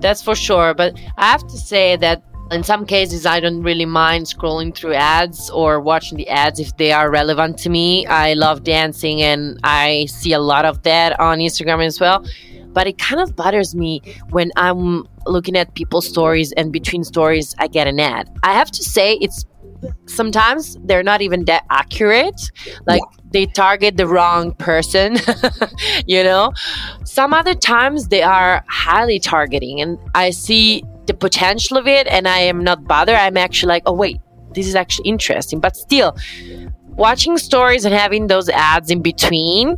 That's 0.00 0.22
for 0.22 0.34
sure. 0.34 0.74
But 0.74 0.98
I 1.16 1.26
have 1.26 1.46
to 1.48 1.58
say 1.58 1.96
that 1.96 2.22
in 2.50 2.62
some 2.62 2.86
cases, 2.86 3.26
I 3.26 3.40
don't 3.40 3.62
really 3.62 3.84
mind 3.84 4.26
scrolling 4.26 4.74
through 4.74 4.94
ads 4.94 5.50
or 5.50 5.80
watching 5.80 6.16
the 6.16 6.28
ads 6.28 6.58
if 6.60 6.76
they 6.78 6.92
are 6.92 7.10
relevant 7.10 7.58
to 7.58 7.68
me. 7.68 8.06
I 8.06 8.34
love 8.34 8.64
dancing 8.64 9.20
and 9.20 9.58
I 9.64 10.06
see 10.06 10.32
a 10.32 10.38
lot 10.38 10.64
of 10.64 10.82
that 10.84 11.18
on 11.20 11.38
Instagram 11.38 11.84
as 11.84 12.00
well. 12.00 12.24
But 12.68 12.86
it 12.86 12.96
kind 12.98 13.20
of 13.20 13.34
bothers 13.34 13.74
me 13.74 14.00
when 14.30 14.50
I'm 14.56 15.06
looking 15.26 15.56
at 15.56 15.74
people's 15.74 16.06
stories 16.06 16.52
and 16.52 16.72
between 16.72 17.02
stories, 17.02 17.54
I 17.58 17.66
get 17.66 17.86
an 17.86 17.98
ad. 17.98 18.30
I 18.42 18.54
have 18.54 18.70
to 18.70 18.84
say, 18.84 19.14
it's 19.20 19.44
sometimes 20.06 20.76
they're 20.84 21.02
not 21.02 21.22
even 21.22 21.44
that 21.46 21.64
accurate. 21.70 22.40
Like 22.86 23.02
they 23.32 23.46
target 23.46 23.96
the 23.96 24.06
wrong 24.06 24.52
person, 24.54 25.16
you 26.06 26.22
know? 26.22 26.52
Some 27.04 27.32
other 27.34 27.54
times 27.54 28.08
they 28.08 28.22
are 28.22 28.64
highly 28.68 29.18
targeting, 29.18 29.80
and 29.80 29.98
I 30.14 30.30
see 30.30 30.84
the 31.06 31.14
potential 31.14 31.76
of 31.76 31.86
it, 31.86 32.06
and 32.06 32.28
I 32.28 32.38
am 32.38 32.62
not 32.62 32.84
bothered. 32.84 33.16
I'm 33.16 33.36
actually 33.36 33.68
like, 33.68 33.82
oh, 33.86 33.92
wait, 33.92 34.18
this 34.54 34.66
is 34.66 34.74
actually 34.74 35.08
interesting. 35.08 35.60
But 35.60 35.76
still, 35.76 36.16
watching 36.86 37.38
stories 37.38 37.84
and 37.84 37.94
having 37.94 38.26
those 38.26 38.48
ads 38.48 38.90
in 38.90 39.02
between 39.02 39.76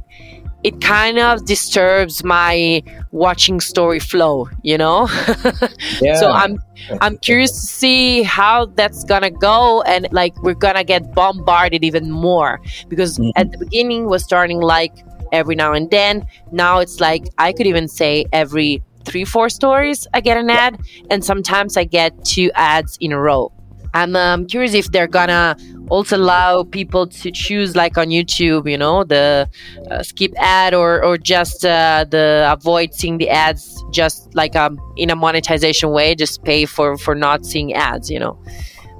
it 0.62 0.80
kind 0.80 1.18
of 1.18 1.44
disturbs 1.46 2.22
my 2.22 2.82
watching 3.12 3.60
story 3.60 3.98
flow 3.98 4.48
you 4.62 4.76
know 4.76 5.08
yeah. 6.00 6.14
so 6.14 6.30
i'm 6.30 6.58
i'm 7.00 7.16
curious 7.18 7.52
to 7.52 7.66
see 7.66 8.22
how 8.22 8.66
that's 8.66 9.04
gonna 9.04 9.30
go 9.30 9.82
and 9.82 10.06
like 10.12 10.36
we're 10.42 10.54
gonna 10.54 10.84
get 10.84 11.14
bombarded 11.14 11.82
even 11.84 12.10
more 12.10 12.60
because 12.88 13.18
mm-hmm. 13.18 13.30
at 13.36 13.50
the 13.52 13.58
beginning 13.58 14.06
was 14.06 14.22
starting 14.22 14.60
like 14.60 14.92
every 15.32 15.54
now 15.54 15.72
and 15.72 15.90
then 15.90 16.26
now 16.52 16.78
it's 16.78 17.00
like 17.00 17.24
i 17.38 17.52
could 17.52 17.66
even 17.66 17.88
say 17.88 18.24
every 18.32 18.82
three 19.04 19.24
four 19.24 19.48
stories 19.48 20.06
i 20.14 20.20
get 20.20 20.36
an 20.36 20.50
ad 20.50 20.78
and 21.10 21.24
sometimes 21.24 21.76
i 21.76 21.84
get 21.84 22.24
two 22.24 22.50
ads 22.54 22.98
in 23.00 23.12
a 23.12 23.18
row 23.18 23.52
I'm 23.92 24.14
um, 24.14 24.46
curious 24.46 24.74
if 24.74 24.92
they're 24.92 25.08
gonna 25.08 25.56
also 25.90 26.16
allow 26.16 26.64
people 26.64 27.06
to 27.06 27.30
choose, 27.30 27.76
like 27.76 27.98
on 27.98 28.08
YouTube, 28.08 28.70
you 28.70 28.78
know, 28.78 29.04
the 29.04 29.48
uh, 29.90 30.02
skip 30.02 30.32
ad 30.38 30.72
or 30.72 31.04
or 31.04 31.18
just 31.18 31.64
uh, 31.64 32.04
the 32.08 32.48
avoid 32.50 32.94
seeing 32.94 33.18
the 33.18 33.28
ads, 33.28 33.84
just 33.90 34.34
like 34.34 34.56
um 34.56 34.80
in 34.96 35.10
a 35.10 35.16
monetization 35.16 35.90
way, 35.90 36.14
just 36.14 36.42
pay 36.44 36.64
for 36.64 36.96
for 36.96 37.14
not 37.14 37.44
seeing 37.44 37.74
ads. 37.74 38.10
You 38.10 38.20
know, 38.20 38.42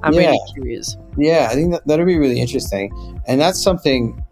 I'm 0.03 0.13
yeah. 0.13 0.27
really 0.27 0.39
curious. 0.53 0.97
Yeah, 1.17 1.47
I 1.49 1.55
think 1.55 1.71
that 1.71 1.87
that'll 1.87 2.05
be 2.05 2.19
really 2.19 2.39
interesting, 2.39 2.91
and 3.27 3.41
that's 3.41 3.61
something 3.61 4.23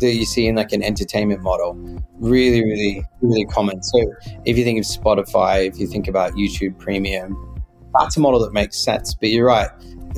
that 0.00 0.12
you 0.12 0.26
see 0.26 0.46
in 0.46 0.56
like 0.56 0.72
an 0.72 0.82
entertainment 0.82 1.42
model 1.42 1.74
really 2.18 2.62
really 2.62 3.04
really 3.22 3.46
common 3.46 3.82
so 3.82 3.98
if 4.44 4.58
you 4.58 4.64
think 4.64 4.78
of 4.78 4.84
spotify 4.84 5.66
if 5.66 5.78
you 5.78 5.86
think 5.86 6.06
about 6.06 6.32
youtube 6.32 6.78
premium 6.78 7.62
that's 7.98 8.16
a 8.16 8.20
model 8.20 8.38
that 8.40 8.52
makes 8.52 8.78
sense 8.78 9.14
but 9.14 9.30
you're 9.30 9.46
right 9.46 9.70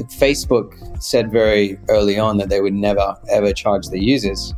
Facebook 0.05 1.03
said 1.03 1.31
very 1.31 1.79
early 1.89 2.19
on 2.19 2.37
that 2.39 2.49
they 2.49 2.61
would 2.61 2.75
never 2.75 3.15
ever 3.31 3.53
charge 3.53 3.89
their 3.89 3.99
users. 3.99 4.55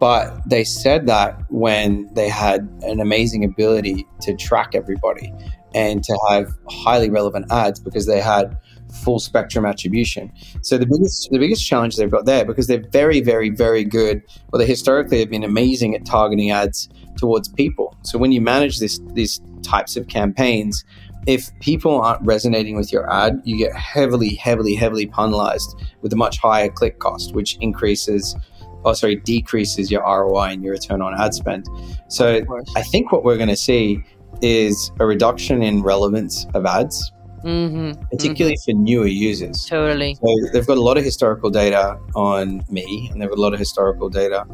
But 0.00 0.38
they 0.48 0.64
said 0.64 1.06
that 1.06 1.40
when 1.50 2.12
they 2.14 2.28
had 2.28 2.68
an 2.82 3.00
amazing 3.00 3.44
ability 3.44 4.06
to 4.22 4.34
track 4.36 4.74
everybody 4.74 5.32
and 5.74 6.02
to 6.04 6.18
have 6.30 6.52
highly 6.68 7.10
relevant 7.10 7.50
ads 7.50 7.80
because 7.80 8.06
they 8.06 8.20
had 8.20 8.56
full 9.02 9.18
spectrum 9.18 9.66
attribution. 9.66 10.32
So 10.62 10.78
the 10.78 10.86
biggest 10.86 11.28
the 11.30 11.38
biggest 11.38 11.66
challenge 11.66 11.96
they've 11.96 12.10
got 12.10 12.26
there 12.26 12.44
because 12.44 12.66
they're 12.66 12.84
very 12.92 13.20
very 13.20 13.50
very 13.50 13.84
good. 13.84 14.22
Well, 14.50 14.60
they 14.60 14.66
historically 14.66 15.20
have 15.20 15.30
been 15.30 15.44
amazing 15.44 15.94
at 15.94 16.06
targeting 16.06 16.50
ads 16.50 16.88
towards 17.16 17.48
people. 17.48 17.96
So 18.02 18.18
when 18.18 18.32
you 18.32 18.40
manage 18.40 18.78
this 18.78 19.00
these 19.12 19.40
types 19.62 19.96
of 19.96 20.08
campaigns, 20.08 20.84
if 21.26 21.56
people 21.60 22.00
aren't 22.00 22.22
resonating 22.22 22.76
with 22.76 22.92
your 22.92 23.10
ad, 23.12 23.40
you 23.44 23.56
get 23.56 23.74
heavily, 23.74 24.34
heavily, 24.34 24.74
heavily 24.74 25.06
penalized 25.06 25.76
with 26.02 26.12
a 26.12 26.16
much 26.16 26.38
higher 26.38 26.68
click 26.68 26.98
cost, 26.98 27.34
which 27.34 27.56
increases, 27.60 28.36
oh, 28.84 28.92
sorry, 28.92 29.16
decreases 29.16 29.90
your 29.90 30.02
ROI 30.02 30.52
and 30.52 30.62
your 30.62 30.72
return 30.72 31.00
on 31.02 31.18
ad 31.18 31.34
spend. 31.34 31.66
So 32.08 32.42
I 32.76 32.82
think 32.82 33.12
what 33.12 33.24
we're 33.24 33.36
going 33.36 33.48
to 33.48 33.56
see 33.56 34.02
is 34.42 34.90
a 35.00 35.06
reduction 35.06 35.62
in 35.62 35.82
relevance 35.82 36.46
of 36.54 36.66
ads. 36.66 37.12
Mm-hmm, 37.44 38.02
particularly 38.10 38.56
mm-hmm. 38.56 38.78
for 38.78 38.82
newer 38.82 39.06
users. 39.06 39.66
Totally. 39.66 40.14
So 40.14 40.34
they've 40.54 40.66
got 40.66 40.78
a 40.78 40.82
lot 40.82 40.96
of 40.96 41.04
historical 41.04 41.50
data 41.50 41.98
on 42.14 42.64
me, 42.70 43.10
and 43.12 43.20
they've 43.20 43.28
got 43.28 43.36
a 43.36 43.40
lot 43.40 43.52
of 43.52 43.58
historical 43.58 44.08
data 44.08 44.46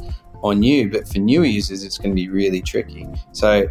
on 0.43 0.65
you. 0.65 0.91
But 0.91 1.07
for 1.07 1.21
newer 1.21 1.45
users, 1.45 1.85
it's 1.85 1.99
going 1.99 2.11
to 2.11 2.17
be 2.17 2.29
really 2.29 2.61
tricky. 2.61 3.07
So, 3.31 3.69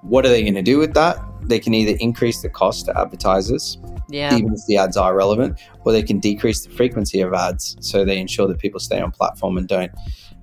what 0.00 0.24
are 0.24 0.30
they 0.30 0.42
going 0.42 0.54
to 0.54 0.62
do 0.62 0.78
with 0.78 0.94
that? 0.94 1.18
They 1.46 1.58
can 1.58 1.74
either 1.74 1.96
increase 2.00 2.42
the 2.42 2.48
cost 2.48 2.86
to 2.86 2.98
advertisers, 2.98 3.78
yeah. 4.08 4.34
even 4.34 4.52
if 4.54 4.60
the 4.66 4.76
ads 4.76 4.96
are 4.96 5.14
relevant, 5.14 5.58
or 5.84 5.92
they 5.92 6.02
can 6.02 6.18
decrease 6.18 6.64
the 6.64 6.70
frequency 6.70 7.20
of 7.20 7.32
ads 7.32 7.76
so 7.80 8.04
they 8.04 8.18
ensure 8.18 8.46
that 8.48 8.58
people 8.58 8.80
stay 8.80 9.00
on 9.00 9.10
platform 9.10 9.56
and 9.58 9.68
don't 9.68 9.92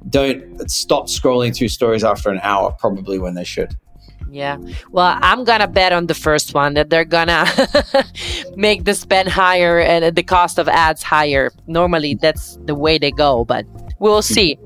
don't 0.09 0.69
stop 0.69 1.07
scrolling 1.07 1.55
through 1.55 1.67
stories 1.67 2.03
after 2.03 2.29
an 2.29 2.39
hour, 2.41 2.71
probably 2.71 3.19
when 3.19 3.35
they 3.35 3.43
should. 3.43 3.75
Yeah. 4.31 4.57
Well, 4.91 5.17
I'm 5.21 5.43
going 5.43 5.59
to 5.59 5.67
bet 5.67 5.91
on 5.91 6.07
the 6.07 6.13
first 6.13 6.53
one 6.53 6.73
that 6.75 6.89
they're 6.89 7.05
going 7.05 7.27
to 7.27 8.05
make 8.55 8.85
the 8.85 8.95
spend 8.95 9.27
higher 9.27 9.79
and 9.79 10.15
the 10.15 10.23
cost 10.23 10.57
of 10.57 10.69
ads 10.69 11.03
higher. 11.03 11.51
Normally, 11.67 12.15
that's 12.15 12.57
the 12.65 12.73
way 12.73 12.97
they 12.97 13.11
go, 13.11 13.43
but 13.45 13.65
we'll 13.99 14.21
hmm. 14.21 14.33
see. 14.33 14.57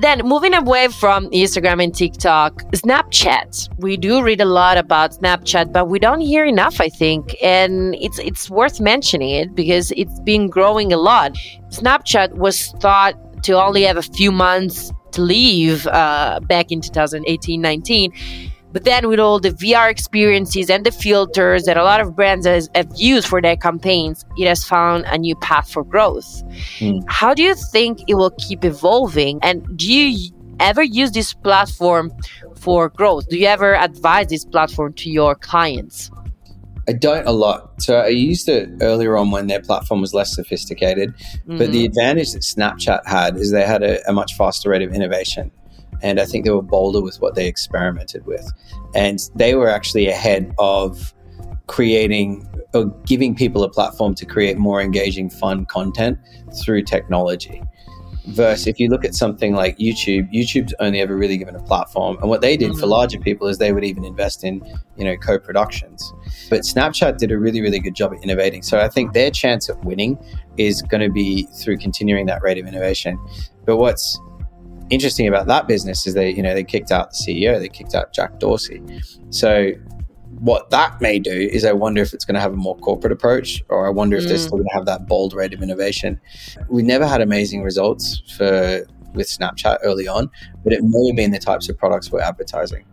Then 0.00 0.20
moving 0.24 0.52
away 0.52 0.88
from 0.88 1.30
Instagram 1.30 1.82
and 1.82 1.94
TikTok, 1.94 2.62
Snapchat. 2.72 3.68
We 3.78 3.96
do 3.96 4.22
read 4.22 4.42
a 4.42 4.44
lot 4.44 4.76
about 4.76 5.12
Snapchat, 5.12 5.72
but 5.72 5.88
we 5.88 5.98
don't 5.98 6.20
hear 6.20 6.44
enough, 6.44 6.80
I 6.80 6.90
think. 6.90 7.34
And 7.42 7.94
it's 7.94 8.18
it's 8.18 8.50
worth 8.50 8.78
mentioning 8.78 9.30
it 9.30 9.54
because 9.54 9.92
it's 9.96 10.20
been 10.20 10.48
growing 10.48 10.92
a 10.92 10.98
lot. 10.98 11.34
Snapchat 11.70 12.34
was 12.34 12.72
thought 12.80 13.14
to 13.44 13.52
only 13.54 13.82
have 13.82 13.96
a 13.96 14.02
few 14.02 14.30
months 14.30 14.92
to 15.12 15.22
leave 15.22 15.86
uh, 15.86 16.40
back 16.42 16.70
in 16.70 16.80
2018 16.82 17.60
19 17.60 18.12
but 18.76 18.84
then, 18.84 19.08
with 19.08 19.18
all 19.18 19.40
the 19.40 19.52
VR 19.52 19.90
experiences 19.90 20.68
and 20.68 20.84
the 20.84 20.90
filters 20.90 21.64
that 21.64 21.78
a 21.78 21.82
lot 21.82 21.98
of 21.98 22.14
brands 22.14 22.44
has, 22.44 22.68
have 22.74 22.92
used 22.94 23.26
for 23.26 23.40
their 23.40 23.56
campaigns, 23.56 24.22
it 24.36 24.46
has 24.46 24.64
found 24.64 25.06
a 25.06 25.16
new 25.16 25.34
path 25.36 25.72
for 25.72 25.82
growth. 25.82 26.42
Mm. 26.78 27.02
How 27.08 27.32
do 27.32 27.42
you 27.42 27.54
think 27.54 28.00
it 28.06 28.16
will 28.16 28.32
keep 28.32 28.66
evolving? 28.66 29.38
And 29.40 29.66
do 29.78 29.90
you 29.90 30.30
ever 30.60 30.82
use 30.82 31.12
this 31.12 31.32
platform 31.32 32.12
for 32.54 32.90
growth? 32.90 33.26
Do 33.30 33.38
you 33.38 33.46
ever 33.46 33.76
advise 33.76 34.26
this 34.26 34.44
platform 34.44 34.92
to 34.92 35.08
your 35.08 35.34
clients? 35.34 36.10
I 36.86 36.92
don't 36.92 37.26
a 37.26 37.32
lot. 37.32 37.80
So 37.80 37.96
I 37.96 38.08
used 38.08 38.46
it 38.50 38.68
earlier 38.82 39.16
on 39.16 39.30
when 39.30 39.46
their 39.46 39.62
platform 39.62 40.02
was 40.02 40.12
less 40.12 40.34
sophisticated. 40.34 41.14
Mm-hmm. 41.16 41.56
But 41.56 41.72
the 41.72 41.78
mm-hmm. 41.78 41.86
advantage 41.86 42.32
that 42.32 42.42
Snapchat 42.42 43.06
had 43.06 43.38
is 43.38 43.52
they 43.52 43.64
had 43.64 43.82
a, 43.82 44.06
a 44.06 44.12
much 44.12 44.34
faster 44.34 44.68
rate 44.68 44.82
of 44.82 44.92
innovation 44.92 45.50
and 46.02 46.20
I 46.20 46.24
think 46.24 46.44
they 46.44 46.50
were 46.50 46.62
bolder 46.62 47.00
with 47.00 47.20
what 47.20 47.34
they 47.34 47.46
experimented 47.46 48.26
with. 48.26 48.46
And 48.94 49.18
they 49.34 49.54
were 49.54 49.68
actually 49.68 50.08
ahead 50.08 50.54
of 50.58 51.14
creating 51.66 52.48
or 52.74 52.86
giving 53.06 53.34
people 53.34 53.62
a 53.62 53.68
platform 53.68 54.14
to 54.14 54.26
create 54.26 54.58
more 54.58 54.80
engaging, 54.80 55.30
fun 55.30 55.66
content 55.66 56.18
through 56.62 56.82
technology. 56.82 57.62
Versus 58.28 58.66
if 58.66 58.80
you 58.80 58.88
look 58.88 59.04
at 59.04 59.14
something 59.14 59.54
like 59.54 59.78
YouTube, 59.78 60.32
YouTube's 60.34 60.74
only 60.80 61.00
ever 61.00 61.16
really 61.16 61.36
given 61.36 61.54
a 61.54 61.62
platform. 61.62 62.18
And 62.20 62.28
what 62.28 62.40
they 62.40 62.56
did 62.56 62.72
mm-hmm. 62.72 62.80
for 62.80 62.86
larger 62.86 63.20
people 63.20 63.46
is 63.46 63.58
they 63.58 63.72
would 63.72 63.84
even 63.84 64.04
invest 64.04 64.42
in, 64.42 64.62
you 64.96 65.04
know, 65.04 65.16
co-productions. 65.16 66.12
But 66.50 66.62
Snapchat 66.62 67.18
did 67.18 67.30
a 67.30 67.38
really, 67.38 67.60
really 67.60 67.78
good 67.78 67.94
job 67.94 68.12
at 68.12 68.22
innovating. 68.24 68.62
So 68.62 68.80
I 68.80 68.88
think 68.88 69.12
their 69.12 69.30
chance 69.30 69.70
at 69.70 69.82
winning 69.84 70.18
is 70.56 70.82
going 70.82 71.02
to 71.02 71.12
be 71.12 71.46
through 71.62 71.76
continuing 71.76 72.26
that 72.26 72.42
rate 72.42 72.58
of 72.58 72.66
innovation. 72.66 73.16
But 73.64 73.76
what's 73.76 74.20
interesting 74.90 75.26
about 75.28 75.46
that 75.46 75.66
business 75.66 76.06
is 76.06 76.14
they, 76.14 76.30
you 76.30 76.42
know, 76.42 76.54
they 76.54 76.64
kicked 76.64 76.92
out 76.92 77.10
the 77.10 77.16
CEO, 77.16 77.58
they 77.58 77.68
kicked 77.68 77.94
out 77.94 78.12
Jack 78.12 78.38
Dorsey. 78.38 78.82
So 79.30 79.72
what 80.38 80.70
that 80.70 81.00
may 81.00 81.18
do 81.18 81.30
is 81.30 81.64
I 81.64 81.72
wonder 81.72 82.02
if 82.02 82.12
it's 82.12 82.24
going 82.24 82.34
to 82.34 82.40
have 82.40 82.52
a 82.52 82.56
more 82.56 82.76
corporate 82.78 83.12
approach, 83.12 83.62
or 83.68 83.86
I 83.86 83.90
wonder 83.90 84.16
if 84.16 84.24
mm. 84.24 84.28
they're 84.28 84.38
still 84.38 84.58
going 84.58 84.68
to 84.68 84.74
have 84.74 84.86
that 84.86 85.06
bold 85.06 85.32
rate 85.32 85.54
of 85.54 85.62
innovation. 85.62 86.20
We 86.68 86.82
never 86.82 87.06
had 87.06 87.20
amazing 87.20 87.62
results 87.62 88.22
for 88.36 88.84
with 89.14 89.28
Snapchat 89.28 89.78
early 89.82 90.06
on, 90.06 90.30
but 90.62 90.72
it 90.74 90.82
may 90.82 91.06
have 91.06 91.16
been 91.16 91.30
the 91.30 91.38
types 91.38 91.68
of 91.70 91.78
products 91.78 92.12
we're 92.12 92.20
advertising. 92.20 92.84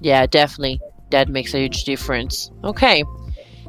Yeah, 0.00 0.26
definitely. 0.26 0.80
That 1.10 1.28
makes 1.28 1.54
a 1.54 1.58
huge 1.58 1.84
difference. 1.84 2.52
Okay. 2.62 3.04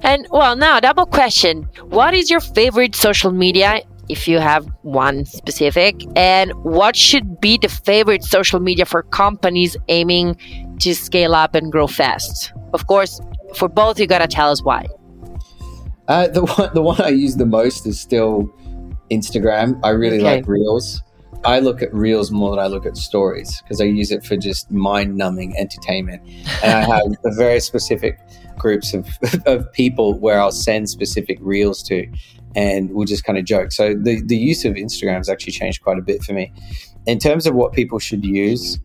And 0.03 0.27
well, 0.29 0.55
now 0.55 0.79
double 0.79 1.07
question. 1.07 1.63
What 1.81 2.13
is 2.13 2.29
your 2.29 2.39
favorite 2.39 2.95
social 2.95 3.31
media 3.31 3.81
if 4.09 4.27
you 4.27 4.39
have 4.39 4.67
one 4.81 5.25
specific, 5.25 5.95
and 6.15 6.51
what 6.63 6.95
should 6.95 7.39
be 7.39 7.57
the 7.61 7.69
favorite 7.69 8.23
social 8.23 8.59
media 8.59 8.85
for 8.85 9.03
companies 9.03 9.75
aiming 9.87 10.37
to 10.79 10.95
scale 10.95 11.35
up 11.35 11.55
and 11.55 11.71
grow 11.71 11.87
fast? 11.87 12.53
Of 12.73 12.87
course, 12.87 13.19
for 13.55 13.67
both, 13.67 13.99
you 13.99 14.07
gotta 14.07 14.27
tell 14.27 14.51
us 14.51 14.63
why. 14.63 14.87
Uh, 16.07 16.27
the 16.27 16.45
one, 16.57 16.69
the 16.73 16.81
one 16.81 17.01
I 17.01 17.09
use 17.09 17.35
the 17.35 17.45
most 17.45 17.85
is 17.85 17.99
still 17.99 18.49
Instagram. 19.11 19.79
I 19.83 19.89
really 19.89 20.17
okay. 20.17 20.37
like 20.37 20.47
Reels. 20.47 21.01
I 21.43 21.59
look 21.59 21.81
at 21.81 21.93
Reels 21.93 22.31
more 22.31 22.49
than 22.51 22.59
I 22.59 22.67
look 22.67 22.85
at 22.85 22.97
stories 22.97 23.61
because 23.61 23.79
I 23.79 23.85
use 23.85 24.11
it 24.11 24.25
for 24.25 24.35
just 24.35 24.69
mind 24.71 25.15
numbing 25.15 25.55
entertainment. 25.57 26.21
And 26.63 26.73
I 26.73 26.97
have 26.97 27.05
a 27.25 27.31
very 27.35 27.59
specific 27.59 28.19
groups 28.57 28.93
of, 28.93 29.07
of 29.45 29.71
people 29.71 30.13
where 30.19 30.39
I'll 30.39 30.51
send 30.51 30.89
specific 30.89 31.37
Reels 31.41 31.83
to 31.83 32.07
and 32.55 32.91
we'll 32.91 33.05
just 33.05 33.23
kind 33.23 33.37
of 33.37 33.45
joke. 33.45 33.71
So 33.71 33.93
the, 33.93 34.21
the 34.25 34.37
use 34.37 34.65
of 34.65 34.73
Instagram 34.73 35.17
has 35.17 35.29
actually 35.29 35.53
changed 35.53 35.83
quite 35.83 35.99
a 35.99 36.01
bit 36.01 36.23
for 36.23 36.33
me. 36.33 36.51
In 37.05 37.19
terms 37.19 37.45
of 37.45 37.53
what 37.53 37.71
people 37.71 37.99
should 37.99 38.25
use, 38.25 38.79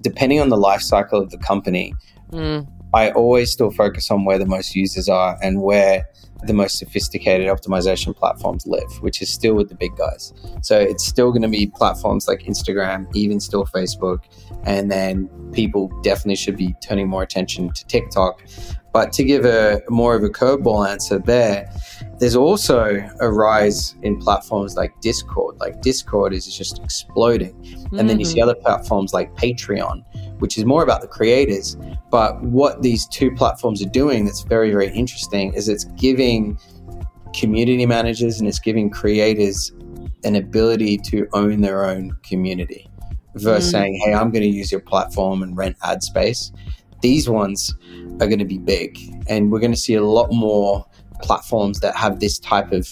depending 0.00 0.40
on 0.40 0.48
the 0.48 0.56
life 0.56 0.80
cycle 0.80 1.20
of 1.20 1.30
the 1.30 1.38
company, 1.38 1.94
mm. 2.32 2.66
I 2.94 3.10
always 3.10 3.52
still 3.52 3.70
focus 3.70 4.10
on 4.10 4.24
where 4.24 4.38
the 4.38 4.46
most 4.46 4.74
users 4.74 5.08
are 5.08 5.38
and 5.42 5.62
where 5.62 6.08
the 6.46 6.52
most 6.52 6.78
sophisticated 6.78 7.48
optimization 7.48 8.16
platforms 8.16 8.66
live, 8.66 8.90
which 9.00 9.20
is 9.22 9.30
still 9.30 9.54
with 9.54 9.68
the 9.68 9.74
big 9.74 9.96
guys. 9.96 10.32
So 10.62 10.78
it's 10.78 11.06
still 11.06 11.30
going 11.30 11.42
to 11.42 11.48
be 11.48 11.66
platforms 11.66 12.26
like 12.26 12.40
Instagram, 12.40 13.06
even 13.14 13.40
still 13.40 13.64
Facebook, 13.64 14.24
and 14.64 14.90
then 14.90 15.28
people 15.52 15.88
definitely 16.02 16.36
should 16.36 16.56
be 16.56 16.74
turning 16.82 17.08
more 17.08 17.22
attention 17.22 17.72
to 17.72 17.86
TikTok. 17.86 18.42
But 18.92 19.12
to 19.14 19.24
give 19.24 19.44
a 19.44 19.82
more 19.88 20.16
of 20.16 20.24
a 20.24 20.28
curveball 20.28 20.88
answer 20.88 21.18
there, 21.18 21.72
there's 22.18 22.34
also 22.34 23.08
a 23.20 23.30
rise 23.30 23.94
in 24.02 24.18
platforms 24.18 24.74
like 24.74 25.00
Discord. 25.00 25.58
Like 25.60 25.80
Discord 25.80 26.34
is 26.34 26.46
just 26.56 26.80
exploding. 26.82 27.54
Mm-hmm. 27.54 27.98
And 27.98 28.10
then 28.10 28.18
you 28.18 28.24
see 28.24 28.40
mm-hmm. 28.40 28.48
other 28.48 28.56
platforms 28.56 29.12
like 29.12 29.32
Patreon, 29.36 30.04
which 30.40 30.58
is 30.58 30.64
more 30.64 30.82
about 30.82 31.00
the 31.00 31.08
creators. 31.08 31.76
But 32.10 32.42
what 32.42 32.82
these 32.82 33.06
two 33.06 33.30
platforms 33.34 33.82
are 33.82 33.88
doing 33.88 34.24
that's 34.24 34.42
very, 34.42 34.70
very 34.70 34.88
interesting 34.88 35.54
is 35.54 35.68
it's 35.68 35.84
giving 35.84 36.58
community 37.34 37.86
managers 37.86 38.40
and 38.40 38.48
it's 38.48 38.58
giving 38.58 38.90
creators 38.90 39.72
an 40.24 40.36
ability 40.36 40.98
to 40.98 41.26
own 41.32 41.60
their 41.60 41.84
own 41.84 42.16
community 42.22 42.88
versus 43.34 43.66
mm-hmm. 43.66 43.70
saying, 43.70 44.02
hey, 44.04 44.12
I'm 44.12 44.30
going 44.30 44.42
to 44.42 44.48
use 44.48 44.70
your 44.70 44.80
platform 44.80 45.42
and 45.42 45.56
rent 45.56 45.76
ad 45.82 46.02
space. 46.02 46.52
These 47.00 47.28
ones 47.28 47.74
are 48.20 48.26
going 48.26 48.38
to 48.40 48.44
be 48.44 48.58
big. 48.58 48.98
And 49.28 49.50
we're 49.50 49.60
going 49.60 49.72
to 49.72 49.78
see 49.78 49.94
a 49.94 50.04
lot 50.04 50.30
more 50.32 50.84
platforms 51.22 51.80
that 51.80 51.96
have 51.96 52.20
this 52.20 52.38
type 52.38 52.72
of 52.72 52.88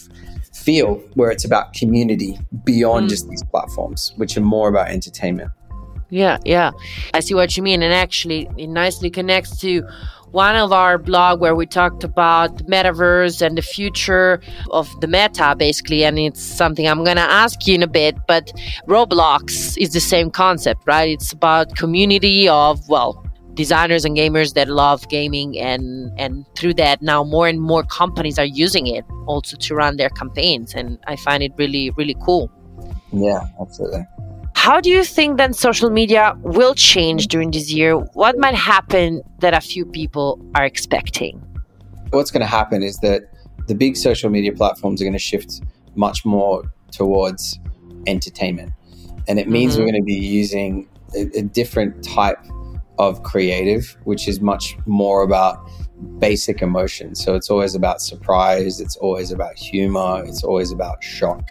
feel 0.55 0.97
where 1.15 1.31
it's 1.31 1.45
about 1.45 1.73
community 1.73 2.39
beyond 2.65 3.07
mm. 3.07 3.11
just 3.11 3.29
these 3.29 3.43
platforms, 3.45 4.13
which 4.17 4.37
are 4.37 4.43
more 4.43 4.69
about 4.69 4.89
entertainment. 4.89 5.51
Yeah, 6.11 6.39
yeah. 6.45 6.71
I 7.13 7.21
see 7.21 7.35
what 7.35 7.57
you 7.57 7.63
mean. 7.63 7.83
And 7.83 7.93
actually, 7.93 8.49
it 8.57 8.69
nicely 8.69 9.11
connects 9.11 9.59
to 9.61 9.87
one 10.33 10.57
of 10.57 10.73
our 10.73 10.99
blog 10.99 11.41
where 11.41 11.55
we 11.55 11.67
talked 11.67 12.05
about 12.05 12.59
the 12.59 12.65
metaverse 12.65 13.41
and 13.41 13.57
the 13.57 13.63
future 13.63 14.41
of 14.71 14.89
the 15.01 15.07
meta 15.07 15.55
basically 15.57 16.05
and 16.05 16.19
it's 16.19 16.43
something 16.43 16.87
i'm 16.87 17.03
going 17.03 17.17
to 17.17 17.23
ask 17.23 17.67
you 17.67 17.75
in 17.75 17.83
a 17.83 17.87
bit 17.87 18.15
but 18.27 18.53
roblox 18.87 19.77
is 19.79 19.93
the 19.95 20.01
same 20.01 20.31
concept 20.31 20.83
right 20.87 21.09
it's 21.09 21.33
about 21.33 21.75
community 21.77 22.47
of 22.47 22.87
well 22.91 23.25
designers 23.55 24.05
and 24.05 24.17
gamers 24.17 24.53
that 24.55 24.69
love 24.69 25.09
gaming 25.09 25.59
and 25.59 26.13
and 26.19 26.45
through 26.55 26.75
that 26.75 27.01
now 27.01 27.25
more 27.25 27.49
and 27.49 27.61
more 27.61 27.83
companies 27.85 28.39
are 28.39 28.45
using 28.45 28.87
it 28.87 29.05
also 29.27 29.57
to 29.57 29.75
run 29.75 29.97
their 29.97 30.11
campaigns 30.11 30.75
and 30.75 30.99
i 31.07 31.17
find 31.17 31.43
it 31.43 31.53
really 31.57 31.91
really 31.93 32.17
cool 32.23 32.51
yeah 33.13 33.47
absolutely 33.61 34.05
how 34.59 34.81
do 34.81 34.91
you 34.91 35.05
think 35.05 35.39
then 35.39 35.53
social 35.53 35.89
media 35.89 36.37
will 36.43 36.75
change 36.75 37.29
during 37.29 37.51
this 37.53 37.71
year 37.73 37.97
what 38.23 38.37
might 38.39 38.57
happen 38.57 39.23
that 39.39 39.55
a 39.55 39.61
few 39.61 39.85
people 39.87 40.29
are 40.57 40.65
expecting 40.65 41.41
what's 42.11 42.33
going 42.33 42.41
to 42.41 42.53
happen 42.61 42.83
is 42.83 42.99
that 42.99 43.21
the 43.69 43.75
big 43.75 43.97
social 43.97 44.31
media 44.31 44.53
platforms 44.53 45.01
are 45.01 45.05
going 45.05 45.13
to 45.13 45.27
shift 45.33 45.63
much 45.95 46.25
more 46.25 46.65
towards 46.91 47.61
entertainment 48.09 48.73
and 49.29 49.39
it 49.39 49.49
means 49.49 49.75
mm-hmm. 49.75 49.83
we're 49.83 49.91
going 49.93 50.03
to 50.03 50.07
be 50.07 50.15
using 50.15 50.89
a, 51.15 51.39
a 51.39 51.43
different 51.43 52.03
type 52.03 52.45
of 52.99 53.23
creative, 53.23 53.97
which 54.05 54.27
is 54.27 54.41
much 54.41 54.77
more 54.87 55.23
about 55.23 55.65
basic 56.19 56.63
emotion. 56.63 57.15
So 57.15 57.35
it's 57.35 57.51
always 57.51 57.75
about 57.75 58.01
surprise, 58.01 58.81
it's 58.81 58.97
always 58.97 59.31
about 59.31 59.57
humor, 59.57 60.25
it's 60.27 60.43
always 60.43 60.73
about 60.73 61.03
shock. 61.03 61.49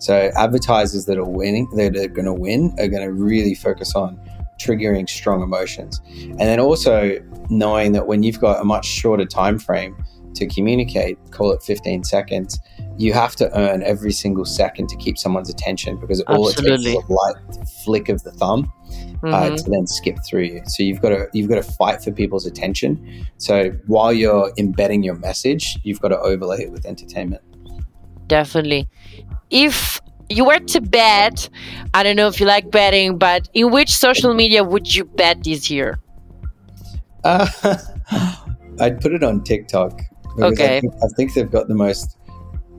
So 0.00 0.30
advertisers 0.34 1.04
that 1.06 1.18
are 1.18 1.24
winning, 1.24 1.68
that 1.76 1.96
are 1.96 2.08
going 2.08 2.24
to 2.24 2.34
win, 2.34 2.74
are 2.78 2.88
going 2.88 3.02
to 3.02 3.12
really 3.12 3.54
focus 3.54 3.94
on 3.94 4.18
triggering 4.60 5.08
strong 5.08 5.42
emotions. 5.42 6.00
And 6.08 6.40
then 6.40 6.58
also 6.58 7.18
knowing 7.48 7.92
that 7.92 8.06
when 8.06 8.22
you've 8.22 8.40
got 8.40 8.60
a 8.60 8.64
much 8.64 8.86
shorter 8.86 9.24
time 9.24 9.58
frame 9.58 9.96
to 10.34 10.46
communicate, 10.46 11.18
call 11.30 11.52
it 11.52 11.62
15 11.62 12.04
seconds, 12.04 12.58
you 12.96 13.12
have 13.12 13.34
to 13.36 13.58
earn 13.58 13.82
every 13.82 14.12
single 14.12 14.44
second 14.44 14.88
to 14.88 14.96
keep 14.96 15.18
someone's 15.18 15.50
attention 15.50 15.98
because 15.98 16.20
all 16.22 16.48
Absolutely. 16.48 16.92
it 16.92 16.94
takes 16.94 17.04
is 17.04 17.10
a 17.10 17.12
light 17.12 17.68
flick 17.84 18.08
of 18.08 18.22
the 18.22 18.30
thumb 18.32 18.72
uh, 18.72 18.92
mm-hmm. 18.92 19.34
uh, 19.34 19.56
to 19.56 19.70
then 19.70 19.86
skip 19.86 20.18
through 20.26 20.44
you. 20.44 20.62
So 20.66 20.82
you've 20.82 21.00
got 21.00 21.10
to 21.10 21.28
you've 21.32 21.48
got 21.48 21.56
to 21.56 21.62
fight 21.62 22.02
for 22.02 22.12
people's 22.12 22.46
attention. 22.46 23.26
So 23.38 23.70
while 23.86 24.12
you're 24.12 24.52
embedding 24.58 25.02
your 25.02 25.16
message, 25.16 25.78
you've 25.82 26.00
got 26.00 26.08
to 26.08 26.18
overlay 26.18 26.62
it 26.64 26.72
with 26.72 26.86
entertainment. 26.86 27.42
Definitely. 28.26 28.88
If 29.50 30.00
you 30.28 30.44
were 30.44 30.60
to 30.60 30.80
bet, 30.80 31.48
I 31.92 32.02
don't 32.02 32.16
know 32.16 32.28
if 32.28 32.40
you 32.40 32.46
like 32.46 32.70
betting, 32.70 33.18
but 33.18 33.48
in 33.52 33.70
which 33.70 33.94
social 33.94 34.34
media 34.34 34.62
would 34.62 34.94
you 34.94 35.04
bet 35.04 35.44
this 35.44 35.70
year? 35.70 35.98
Uh, 37.24 37.46
I'd 38.80 39.00
put 39.00 39.12
it 39.12 39.22
on 39.22 39.42
TikTok. 39.42 40.00
Okay. 40.38 40.78
I 40.78 40.80
think, 40.80 40.94
I 41.02 41.08
think 41.16 41.34
they've 41.34 41.50
got 41.50 41.68
the 41.68 41.74
most 41.74 42.16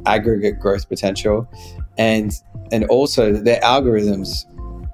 aggregate 0.05 0.59
growth 0.59 0.87
potential 0.89 1.47
and 1.97 2.33
and 2.71 2.85
also 2.85 3.33
their 3.33 3.59
algorithms 3.61 4.45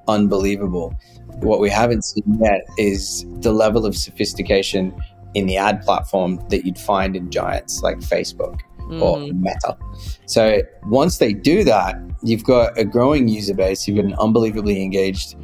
unbelievable 0.07 0.93
what 1.39 1.59
we 1.59 1.69
haven't 1.69 2.03
seen 2.03 2.39
yet 2.41 2.61
is 2.77 3.25
the 3.41 3.51
level 3.51 3.85
of 3.85 3.95
sophistication 3.95 4.93
in 5.33 5.45
the 5.45 5.55
ad 5.55 5.81
platform 5.81 6.43
that 6.49 6.65
you'd 6.65 6.79
find 6.79 7.15
in 7.15 7.29
giants 7.31 7.81
like 7.81 7.97
facebook 7.99 8.61
mm. 8.87 9.01
or 9.01 9.19
meta 9.33 9.77
so 10.25 10.61
once 10.85 11.17
they 11.17 11.33
do 11.33 11.63
that 11.63 11.95
you've 12.23 12.43
got 12.43 12.77
a 12.77 12.83
growing 12.83 13.27
user 13.27 13.53
base 13.53 13.87
you've 13.87 13.97
got 13.97 14.05
an 14.05 14.15
unbelievably 14.15 14.81
engaged 14.81 15.35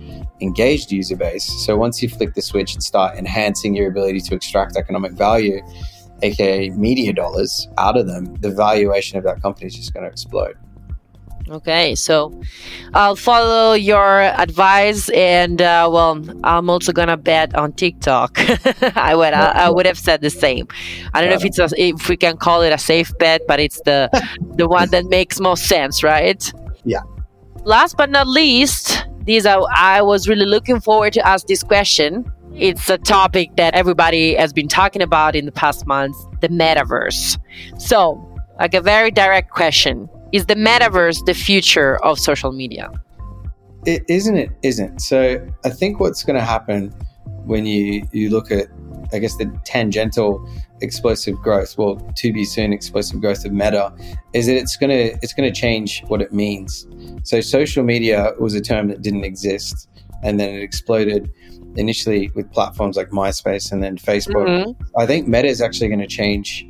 engaged 0.41 0.91
user 0.91 1.15
base 1.15 1.45
so 1.65 1.75
once 1.77 2.01
you 2.01 2.09
flick 2.09 2.33
the 2.33 2.41
switch 2.41 2.73
and 2.73 2.83
start 2.83 3.17
enhancing 3.17 3.75
your 3.75 3.87
ability 3.87 4.19
to 4.19 4.33
extract 4.35 4.75
economic 4.75 5.13
value 5.13 5.61
aka 6.23 6.69
media 6.69 7.13
dollars, 7.13 7.67
out 7.77 7.97
of 7.97 8.07
them, 8.07 8.33
the 8.35 8.49
valuation 8.49 9.17
of 9.17 9.23
that 9.25 9.41
company 9.41 9.67
is 9.67 9.75
just 9.75 9.93
going 9.93 10.03
to 10.05 10.09
explode. 10.09 10.55
Okay, 11.49 11.93
so 11.95 12.41
I'll 12.93 13.17
follow 13.17 13.73
your 13.73 14.21
advice, 14.21 15.09
and 15.09 15.61
uh, 15.61 15.89
well, 15.91 16.23
I'm 16.43 16.69
also 16.69 16.93
gonna 16.93 17.17
bet 17.17 17.53
on 17.53 17.73
TikTok. 17.73 18.37
I 18.95 19.13
would, 19.13 19.33
I, 19.33 19.65
I, 19.65 19.69
would 19.69 19.85
have 19.85 19.99
said 19.99 20.21
the 20.21 20.29
same. 20.29 20.67
I 21.13 21.19
don't 21.19 21.29
know 21.29 21.35
if 21.35 21.43
it's 21.43 21.59
a, 21.59 21.69
if 21.77 22.07
we 22.07 22.15
can 22.15 22.37
call 22.37 22.61
it 22.61 22.71
a 22.71 22.77
safe 22.77 23.11
bet, 23.17 23.41
but 23.45 23.59
it's 23.59 23.81
the 23.81 24.09
the 24.55 24.67
one 24.67 24.89
that 24.91 25.05
makes 25.05 25.39
most 25.41 25.67
sense, 25.67 26.01
right? 26.01 26.51
Yeah. 26.85 27.01
Last 27.65 27.97
but 27.97 28.09
not 28.09 28.27
least, 28.27 29.05
these 29.23 29.45
I, 29.45 29.57
I 29.75 30.01
was 30.01 30.29
really 30.29 30.45
looking 30.45 30.79
forward 30.79 31.11
to 31.13 31.27
ask 31.27 31.47
this 31.47 31.61
question 31.61 32.31
it's 32.55 32.87
a 32.87 32.99
topic 32.99 33.55
that 33.55 33.73
everybody 33.73 34.35
has 34.35 34.53
been 34.53 34.67
talking 34.67 35.01
about 35.01 35.35
in 35.35 35.45
the 35.45 35.51
past 35.51 35.87
months 35.87 36.27
the 36.41 36.49
metaverse. 36.49 37.39
So, 37.79 38.29
like 38.59 38.75
a 38.75 38.81
very 38.81 39.09
direct 39.09 39.49
question 39.49 40.07
Is 40.33 40.47
the 40.47 40.55
metaverse 40.55 41.23
the 41.25 41.35
future 41.35 42.03
of 42.03 42.19
social 42.19 42.51
media? 42.51 42.91
It 43.85 44.03
isn't, 44.09 44.35
it 44.35 44.51
isn't. 44.63 44.99
So, 44.99 45.45
I 45.63 45.69
think 45.69 45.99
what's 45.99 46.23
going 46.23 46.37
to 46.37 46.45
happen 46.45 46.89
when 47.45 47.65
you, 47.65 48.07
you 48.11 48.29
look 48.29 48.49
at, 48.49 48.67
I 49.13 49.19
guess, 49.19 49.37
the 49.37 49.45
tangential 49.63 50.49
explosive 50.81 51.35
growth, 51.37 51.77
well, 51.77 51.95
to 52.15 52.33
be 52.33 52.45
soon 52.45 52.73
explosive 52.73 53.21
growth 53.21 53.45
of 53.45 53.51
meta, 53.51 53.93
is 54.33 54.47
that 54.47 54.55
it's 54.55 54.75
gonna 54.75 55.11
it's 55.21 55.33
gonna 55.33 55.51
change 55.51 56.03
what 56.07 56.21
it 56.21 56.33
means. 56.33 56.87
So 57.23 57.39
social 57.41 57.83
media 57.83 58.33
was 58.39 58.53
a 58.55 58.61
term 58.61 58.87
that 58.89 59.01
didn't 59.01 59.23
exist, 59.23 59.87
and 60.23 60.39
then 60.39 60.49
it 60.49 60.61
exploded 60.61 61.31
initially 61.75 62.31
with 62.35 62.51
platforms 62.51 62.97
like 62.97 63.09
MySpace 63.09 63.71
and 63.71 63.83
then 63.83 63.97
Facebook. 63.97 64.47
Mm-hmm. 64.47 64.97
I 64.97 65.05
think 65.05 65.27
Meta 65.27 65.47
is 65.47 65.61
actually 65.61 65.87
going 65.87 66.01
to 66.01 66.07
change 66.07 66.67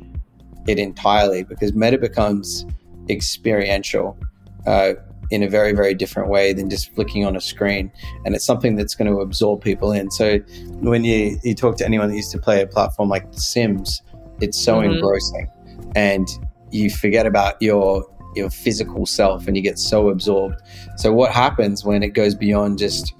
it 0.66 0.78
entirely 0.78 1.42
because 1.44 1.74
Meta 1.74 1.98
becomes 1.98 2.64
experiential 3.08 4.18
uh, 4.66 4.94
in 5.30 5.42
a 5.42 5.48
very, 5.48 5.72
very 5.72 5.94
different 5.94 6.28
way 6.28 6.52
than 6.52 6.68
just 6.70 6.94
flicking 6.94 7.24
on 7.24 7.36
a 7.36 7.40
screen. 7.40 7.90
And 8.24 8.34
it's 8.34 8.44
something 8.44 8.76
that's 8.76 8.94
going 8.94 9.10
to 9.10 9.20
absorb 9.20 9.62
people 9.62 9.92
in. 9.92 10.10
So 10.10 10.38
when 10.80 11.04
you, 11.04 11.38
you 11.42 11.54
talk 11.54 11.76
to 11.78 11.84
anyone 11.84 12.08
that 12.10 12.16
used 12.16 12.30
to 12.32 12.38
play 12.38 12.62
a 12.62 12.66
platform 12.66 13.08
like 13.08 13.30
The 13.32 13.40
Sims, 13.40 14.02
it's 14.40 14.58
so 14.58 14.76
mm-hmm. 14.76 14.92
engrossing. 14.92 15.48
And 15.94 16.28
you 16.70 16.90
forget 16.90 17.26
about 17.26 17.60
your 17.60 18.04
your 18.34 18.50
physical 18.50 19.06
self 19.06 19.46
and 19.46 19.56
you 19.56 19.62
get 19.62 19.78
so 19.78 20.08
absorbed. 20.08 20.60
So 20.96 21.12
what 21.12 21.30
happens 21.30 21.84
when 21.84 22.02
it 22.02 22.10
goes 22.14 22.34
beyond 22.34 22.78
just 22.78 23.14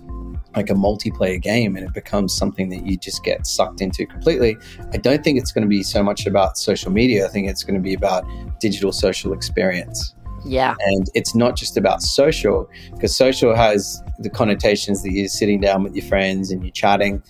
like 0.56 0.70
a 0.70 0.74
multiplayer 0.74 1.40
game 1.40 1.76
and 1.76 1.86
it 1.86 1.92
becomes 1.92 2.36
something 2.36 2.68
that 2.68 2.86
you 2.86 2.96
just 2.96 3.24
get 3.24 3.46
sucked 3.46 3.80
into 3.80 4.06
completely. 4.06 4.56
I 4.92 4.96
don't 4.98 5.24
think 5.24 5.38
it's 5.38 5.52
going 5.52 5.62
to 5.62 5.68
be 5.68 5.82
so 5.82 6.02
much 6.02 6.26
about 6.26 6.58
social 6.58 6.90
media. 6.90 7.26
I 7.26 7.28
think 7.28 7.48
it's 7.48 7.64
going 7.64 7.74
to 7.74 7.82
be 7.82 7.94
about 7.94 8.24
digital 8.60 8.92
social 8.92 9.32
experience. 9.32 10.14
Yeah. 10.44 10.74
And 10.78 11.08
it's 11.14 11.34
not 11.34 11.56
just 11.56 11.76
about 11.76 12.02
social 12.02 12.68
because 12.92 13.16
social 13.16 13.54
has 13.56 14.02
the 14.18 14.30
connotations 14.30 15.02
that 15.02 15.12
you're 15.12 15.28
sitting 15.28 15.60
down 15.60 15.82
with 15.82 15.94
your 15.94 16.04
friends 16.04 16.50
and 16.50 16.62
you're 16.62 16.72
chatting. 16.72 17.22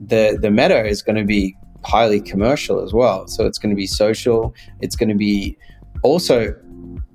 The 0.00 0.38
the 0.40 0.50
meta 0.50 0.84
is 0.84 1.00
going 1.00 1.16
to 1.16 1.24
be 1.24 1.56
highly 1.84 2.20
commercial 2.20 2.82
as 2.82 2.92
well. 2.92 3.28
So 3.28 3.46
it's 3.46 3.58
going 3.58 3.70
to 3.70 3.76
be 3.76 3.86
social, 3.86 4.54
it's 4.80 4.96
going 4.96 5.08
to 5.08 5.14
be 5.14 5.56
also 6.02 6.54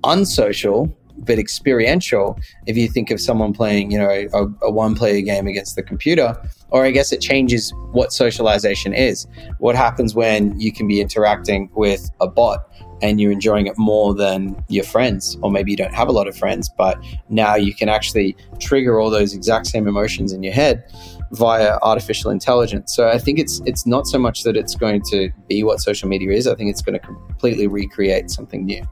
unsocial 0.04 0.94
but 1.22 1.38
experiential. 1.38 2.38
If 2.66 2.76
you 2.76 2.88
think 2.88 3.10
of 3.10 3.20
someone 3.20 3.52
playing, 3.52 3.90
you 3.90 3.98
know, 3.98 4.10
a, 4.10 4.66
a 4.66 4.70
one 4.70 4.94
player 4.94 5.20
game 5.22 5.46
against 5.46 5.76
the 5.76 5.82
computer, 5.82 6.36
or 6.70 6.84
I 6.84 6.90
guess 6.90 7.12
it 7.12 7.20
changes 7.20 7.72
what 7.92 8.12
socialization 8.12 8.94
is. 8.94 9.26
What 9.58 9.76
happens 9.76 10.14
when 10.14 10.58
you 10.58 10.72
can 10.72 10.88
be 10.88 11.00
interacting 11.00 11.70
with 11.74 12.10
a 12.20 12.26
bot 12.28 12.68
and 13.02 13.20
you're 13.20 13.32
enjoying 13.32 13.66
it 13.66 13.76
more 13.76 14.14
than 14.14 14.56
your 14.68 14.84
friends, 14.84 15.36
or 15.42 15.50
maybe 15.50 15.72
you 15.72 15.76
don't 15.76 15.94
have 15.94 16.08
a 16.08 16.12
lot 16.12 16.28
of 16.28 16.36
friends, 16.36 16.70
but 16.78 16.98
now 17.28 17.56
you 17.56 17.74
can 17.74 17.88
actually 17.88 18.36
trigger 18.60 19.00
all 19.00 19.10
those 19.10 19.34
exact 19.34 19.66
same 19.66 19.88
emotions 19.88 20.32
in 20.32 20.42
your 20.42 20.52
head 20.52 20.84
via 21.32 21.78
artificial 21.82 22.30
intelligence. 22.30 22.94
So 22.94 23.08
I 23.08 23.18
think 23.18 23.38
it's 23.38 23.60
it's 23.66 23.86
not 23.86 24.06
so 24.06 24.18
much 24.18 24.44
that 24.44 24.56
it's 24.56 24.76
going 24.76 25.02
to 25.10 25.30
be 25.48 25.64
what 25.64 25.80
social 25.80 26.08
media 26.08 26.30
is. 26.30 26.46
I 26.46 26.54
think 26.54 26.70
it's 26.70 26.82
going 26.82 26.98
to 26.98 27.04
completely 27.04 27.66
recreate 27.66 28.30
something 28.30 28.64
new. 28.64 28.86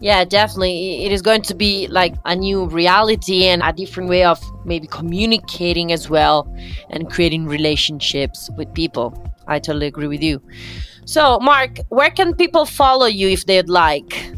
Yeah, 0.00 0.24
definitely. 0.24 1.04
It 1.04 1.12
is 1.12 1.22
going 1.22 1.42
to 1.42 1.54
be 1.54 1.88
like 1.88 2.14
a 2.24 2.36
new 2.36 2.66
reality 2.66 3.46
and 3.46 3.62
a 3.62 3.72
different 3.72 4.08
way 4.08 4.24
of 4.24 4.40
maybe 4.64 4.86
communicating 4.86 5.90
as 5.90 6.08
well 6.08 6.52
and 6.90 7.10
creating 7.10 7.46
relationships 7.46 8.48
with 8.56 8.72
people. 8.74 9.12
I 9.48 9.58
totally 9.58 9.86
agree 9.86 10.06
with 10.06 10.22
you. 10.22 10.40
So, 11.04 11.40
Mark, 11.40 11.78
where 11.88 12.10
can 12.10 12.34
people 12.34 12.64
follow 12.64 13.06
you 13.06 13.28
if 13.28 13.46
they'd 13.46 13.68
like? 13.68 14.32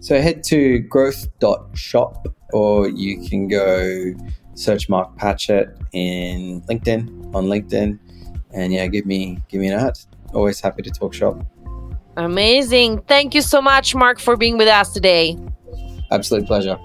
So, 0.00 0.20
head 0.20 0.44
to 0.44 0.80
growth.shop 0.80 2.26
or 2.52 2.88
you 2.88 3.26
can 3.26 3.48
go 3.48 4.12
search 4.54 4.88
Mark 4.88 5.16
Patchett 5.16 5.68
in 5.92 6.60
LinkedIn 6.62 7.34
on 7.34 7.46
LinkedIn 7.46 7.98
and 8.52 8.72
yeah, 8.72 8.86
give 8.86 9.06
me 9.06 9.38
give 9.48 9.60
me 9.60 9.68
an 9.68 9.78
ad. 9.78 9.98
Always 10.32 10.60
happy 10.60 10.82
to 10.82 10.90
talk 10.90 11.14
shop. 11.14 11.44
Amazing. 12.16 13.02
Thank 13.02 13.34
you 13.34 13.42
so 13.42 13.60
much, 13.60 13.94
Mark, 13.94 14.20
for 14.20 14.36
being 14.36 14.56
with 14.58 14.68
us 14.68 14.92
today. 14.92 15.36
Absolute 16.10 16.46
pleasure. 16.46 16.78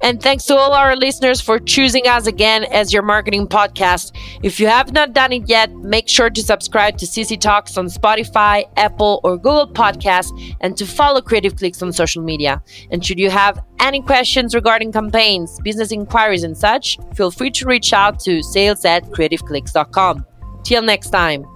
And 0.00 0.22
thanks 0.22 0.44
to 0.46 0.56
all 0.56 0.72
our 0.72 0.96
listeners 0.96 1.40
for 1.40 1.58
choosing 1.58 2.06
us 2.06 2.26
again 2.26 2.64
as 2.64 2.92
your 2.92 3.02
marketing 3.02 3.48
podcast. 3.48 4.12
If 4.42 4.60
you 4.60 4.66
have 4.66 4.92
not 4.92 5.12
done 5.12 5.32
it 5.32 5.48
yet, 5.48 5.72
make 5.74 6.08
sure 6.08 6.30
to 6.30 6.42
subscribe 6.42 6.98
to 6.98 7.06
CC 7.06 7.40
Talks 7.40 7.76
on 7.76 7.86
Spotify, 7.86 8.64
Apple, 8.76 9.20
or 9.24 9.36
Google 9.36 9.68
Podcasts 9.68 10.30
and 10.60 10.76
to 10.76 10.86
follow 10.86 11.20
Creative 11.20 11.56
Clicks 11.56 11.82
on 11.82 11.92
social 11.92 12.22
media. 12.22 12.62
And 12.90 13.04
should 13.04 13.18
you 13.18 13.30
have 13.30 13.62
any 13.80 14.02
questions 14.02 14.54
regarding 14.54 14.92
campaigns, 14.92 15.58
business 15.60 15.92
inquiries, 15.92 16.44
and 16.44 16.56
such, 16.56 16.98
feel 17.14 17.30
free 17.30 17.50
to 17.52 17.66
reach 17.66 17.92
out 17.92 18.20
to 18.20 18.42
sales 18.42 18.84
at 18.84 19.04
creativeclicks.com. 19.10 20.24
Till 20.64 20.82
next 20.82 21.10
time. 21.10 21.46